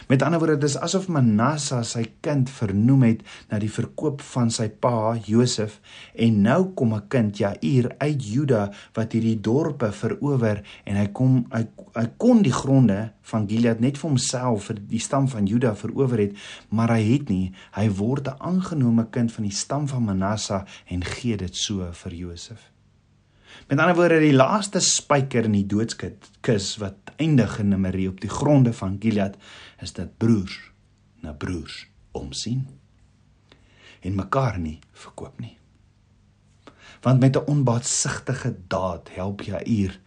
Met 0.09 0.23
ander 0.23 0.38
woorde, 0.38 0.59
dis 0.59 0.77
asof 0.77 1.09
Manasse 1.09 1.81
sy 1.85 2.05
kind 2.25 2.51
vernoem 2.51 3.03
het 3.03 3.23
na 3.51 3.59
die 3.62 3.70
verkoop 3.73 4.23
van 4.35 4.51
sy 4.51 4.68
pa 4.68 5.14
Josef 5.27 5.81
en 6.14 6.42
nou 6.42 6.75
kom 6.75 6.94
'n 6.94 7.09
kind 7.09 7.38
Jair 7.38 7.94
uit 7.99 8.20
Juda 8.20 8.70
wat 8.94 9.12
hierdie 9.12 9.40
dorpe 9.40 9.92
verower 9.92 10.62
en 10.85 10.97
hy 10.97 11.07
kom 11.12 11.47
hy, 11.53 11.66
hy 11.94 12.07
kon 12.16 12.42
die 12.42 12.53
gronde 12.53 13.12
van 13.23 13.49
Gilead 13.49 13.81
net 13.81 13.99
vir 13.99 14.11
homself 14.11 14.68
vir 14.68 14.79
die 14.88 15.01
stam 15.01 15.29
van 15.29 15.47
Juda 15.47 15.75
verower 15.75 16.18
het, 16.18 16.37
maar 16.68 16.90
hy 16.90 17.03
het 17.12 17.29
nie, 17.29 17.53
hy 17.73 17.88
word 17.88 18.29
'n 18.29 18.40
aangenome 18.40 19.07
kind 19.11 19.33
van 19.33 19.44
die 19.44 19.57
stam 19.57 19.88
van 19.88 20.05
Manasse 20.05 20.64
en 20.88 21.05
gee 21.05 21.37
dit 21.37 21.57
so 21.57 21.88
vir 21.92 22.12
Josef. 22.12 22.74
Met 23.69 23.79
ander 23.79 23.97
woorde, 23.97 24.21
die 24.21 24.35
laaste 24.37 24.81
spyker 24.81 25.47
in 25.49 25.57
die 25.57 25.67
doodskis 25.67 26.75
wat 26.83 27.14
eindig 27.17 27.59
in 27.62 27.73
Namarie 27.73 28.09
op 28.11 28.21
die 28.21 28.31
gronde 28.33 28.73
van 28.77 28.99
Gilead 29.01 29.37
is 29.83 29.95
dat 29.97 30.17
broers 30.19 30.59
na 31.25 31.33
broers 31.33 31.87
omsien 32.12 32.67
en 34.05 34.19
mekaar 34.19 34.59
nie 34.61 34.79
verkoop 34.93 35.40
nie. 35.40 35.57
Want 37.01 37.21
met 37.21 37.37
'n 37.37 37.49
onbaatsigtige 37.49 38.55
daad 38.69 39.09
help 39.14 39.40
jy 39.40 39.61
hier 39.64 40.01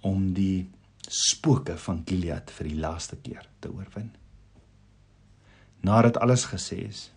om 0.00 0.32
die 0.32 0.70
spooke 1.08 1.76
van 1.76 2.02
Gilead 2.04 2.50
vir 2.50 2.66
die 2.66 2.78
laaste 2.78 3.16
keer 3.16 3.46
te 3.58 3.72
oorwin. 3.72 4.10
Nadat 5.80 6.18
alles 6.18 6.44
gesê 6.44 6.86
is, 6.88 7.12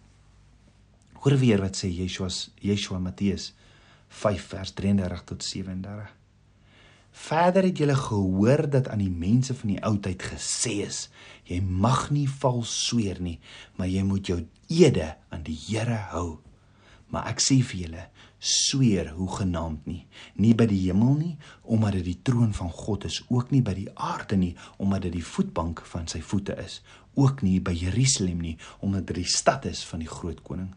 hoor 1.14 1.38
weer 1.38 1.62
wat 1.62 1.76
sê 1.76 1.88
Yeshua 1.88 2.30
Yeshua 2.62 3.00
Matteus 3.00 3.54
5 4.14 4.52
vers 4.54 4.74
33 4.78 5.24
tot 5.24 5.44
37. 5.44 6.12
Verder 7.14 7.64
het 7.64 7.78
julle 7.78 7.96
gehoor 7.96 8.70
dat 8.70 8.88
aan 8.90 9.02
die 9.04 9.12
mense 9.12 9.54
van 9.54 9.70
die 9.70 9.84
oudheid 9.86 10.24
gesê 10.34 10.80
is: 10.88 11.10
Jy 11.46 11.60
mag 11.62 12.10
nie 12.10 12.26
vals 12.30 12.74
sweer 12.88 13.22
nie, 13.22 13.40
maar 13.78 13.88
jy 13.88 14.02
moet 14.04 14.28
jou 14.28 14.40
ede 14.70 15.14
aan 15.30 15.44
die 15.46 15.58
Here 15.68 16.00
hou. 16.14 16.40
Maar 17.14 17.30
ek 17.30 17.44
sê 17.46 17.60
vir 17.62 17.84
julle, 17.84 18.08
sweer 18.44 19.12
hoe 19.14 19.30
genaamd 19.30 19.86
nie, 19.86 20.02
nie 20.42 20.56
by 20.58 20.66
die 20.68 20.82
hemel 20.88 21.14
nie, 21.20 21.36
omdat 21.62 22.00
dit 22.00 22.08
die 22.10 22.22
troon 22.26 22.56
van 22.58 22.72
God 22.74 23.06
is, 23.06 23.22
ook 23.30 23.54
nie 23.54 23.62
by 23.62 23.76
die 23.78 23.92
aarde 23.94 24.40
nie, 24.40 24.56
omdat 24.82 25.06
dit 25.06 25.20
die 25.20 25.28
voetbank 25.28 25.84
van 25.94 26.10
sy 26.12 26.24
voete 26.26 26.58
is, 26.60 26.82
ook 27.14 27.46
nie 27.46 27.60
by 27.62 27.76
Jerusalem 27.78 28.42
nie, 28.42 28.56
omdat 28.82 29.06
dit 29.12 29.22
die 29.22 29.30
stad 29.30 29.70
is 29.70 29.86
van 29.86 30.02
die 30.02 30.10
groot 30.10 30.42
koning, 30.44 30.74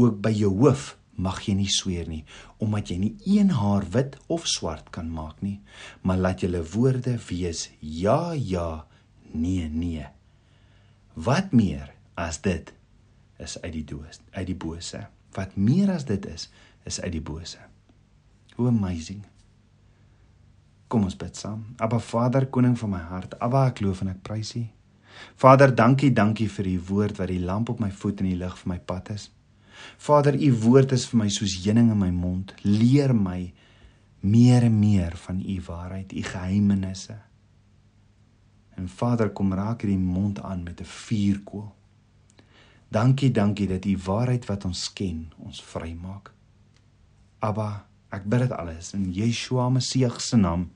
ook 0.00 0.16
by 0.24 0.32
jou 0.32 0.54
hoof 0.64 0.94
mag 1.16 1.40
jy 1.48 1.54
nie 1.58 1.70
sweer 1.72 2.08
nie 2.08 2.24
omdat 2.62 2.90
jy 2.92 2.98
nie 3.02 3.14
een 3.24 3.54
haar 3.60 3.86
wit 3.94 4.18
of 4.32 4.46
swart 4.48 4.90
kan 4.94 5.08
maak 5.12 5.40
nie 5.42 5.60
maar 6.02 6.20
laat 6.20 6.44
julle 6.44 6.62
woorde 6.74 7.16
wees 7.28 7.68
ja 7.80 8.32
ja 8.32 8.86
nee 9.32 9.68
nee. 9.68 10.06
Wat 11.14 11.52
meer 11.52 11.94
as 12.14 12.40
dit 12.40 12.72
is 13.38 13.60
uit 13.62 13.72
die 13.72 13.84
doos 13.84 14.20
uit 14.30 14.46
die 14.46 14.56
bose. 14.56 15.06
Wat 15.36 15.56
meer 15.56 15.92
as 15.92 16.04
dit 16.04 16.26
is 16.26 16.48
is 16.84 17.00
uit 17.00 17.12
die 17.12 17.22
bose. 17.22 17.58
Hoe 18.56 18.68
amazing. 18.68 19.24
Kom 20.88 21.02
ons 21.02 21.16
bid 21.16 21.36
saam. 21.36 21.64
Abba 21.82 21.98
Vader 21.98 22.46
koning 22.46 22.78
van 22.78 22.90
my 22.90 23.02
hart. 23.10 23.34
Abba 23.42 23.66
ek 23.72 23.82
loof 23.84 24.04
en 24.04 24.12
ek 24.14 24.22
prys 24.22 24.54
U. 24.56 24.64
Vader 25.40 25.74
dankie 25.74 26.12
dankie 26.12 26.48
vir 26.52 26.68
U 26.76 26.76
woord 26.90 27.18
wat 27.20 27.32
die 27.32 27.42
lamp 27.42 27.72
op 27.72 27.80
my 27.80 27.90
voet 27.90 28.20
en 28.20 28.30
die 28.30 28.38
lig 28.38 28.56
vir 28.62 28.72
my 28.74 28.78
pad 28.78 29.10
is 29.16 29.30
Vader, 29.98 30.34
u 30.34 30.52
woord 30.52 30.92
is 30.92 31.06
vir 31.10 31.18
my 31.22 31.28
soos 31.28 31.56
heuning 31.64 31.90
in 31.90 31.98
my 31.98 32.10
mond. 32.10 32.54
Leer 32.62 33.14
my 33.14 33.52
meer 34.20 34.62
en 34.62 34.78
meer 34.78 35.16
van 35.16 35.40
u 35.40 35.60
waarheid, 35.66 36.12
u 36.12 36.22
geheimenisse. 36.22 37.18
En 38.76 38.88
Vader, 38.88 39.30
kom 39.30 39.54
raak 39.54 39.82
hierdie 39.82 39.98
mond 39.98 40.40
aan 40.42 40.62
met 40.62 40.80
'n 40.80 40.84
vuurkoel. 40.84 41.72
Dankie, 42.88 43.30
dankie 43.30 43.66
dat 43.66 43.84
u 43.84 43.98
waarheid 44.04 44.46
wat 44.46 44.64
ons 44.64 44.92
ken, 44.92 45.32
ons 45.36 45.62
vrymaak. 45.62 46.32
Abba, 47.38 47.86
ek 48.08 48.24
bid 48.24 48.40
dit 48.40 48.52
alles 48.52 48.92
in 48.92 49.12
Yeshua 49.12 49.68
Messie 49.68 50.10
se 50.18 50.36
naam, 50.36 50.70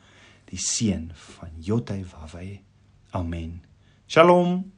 die 0.50 0.58
seun 0.58 1.10
van 1.14 1.50
Jotai 1.58 2.04
Wawe. 2.04 2.60
Amen. 3.10 3.62
Shalom. 4.06 4.72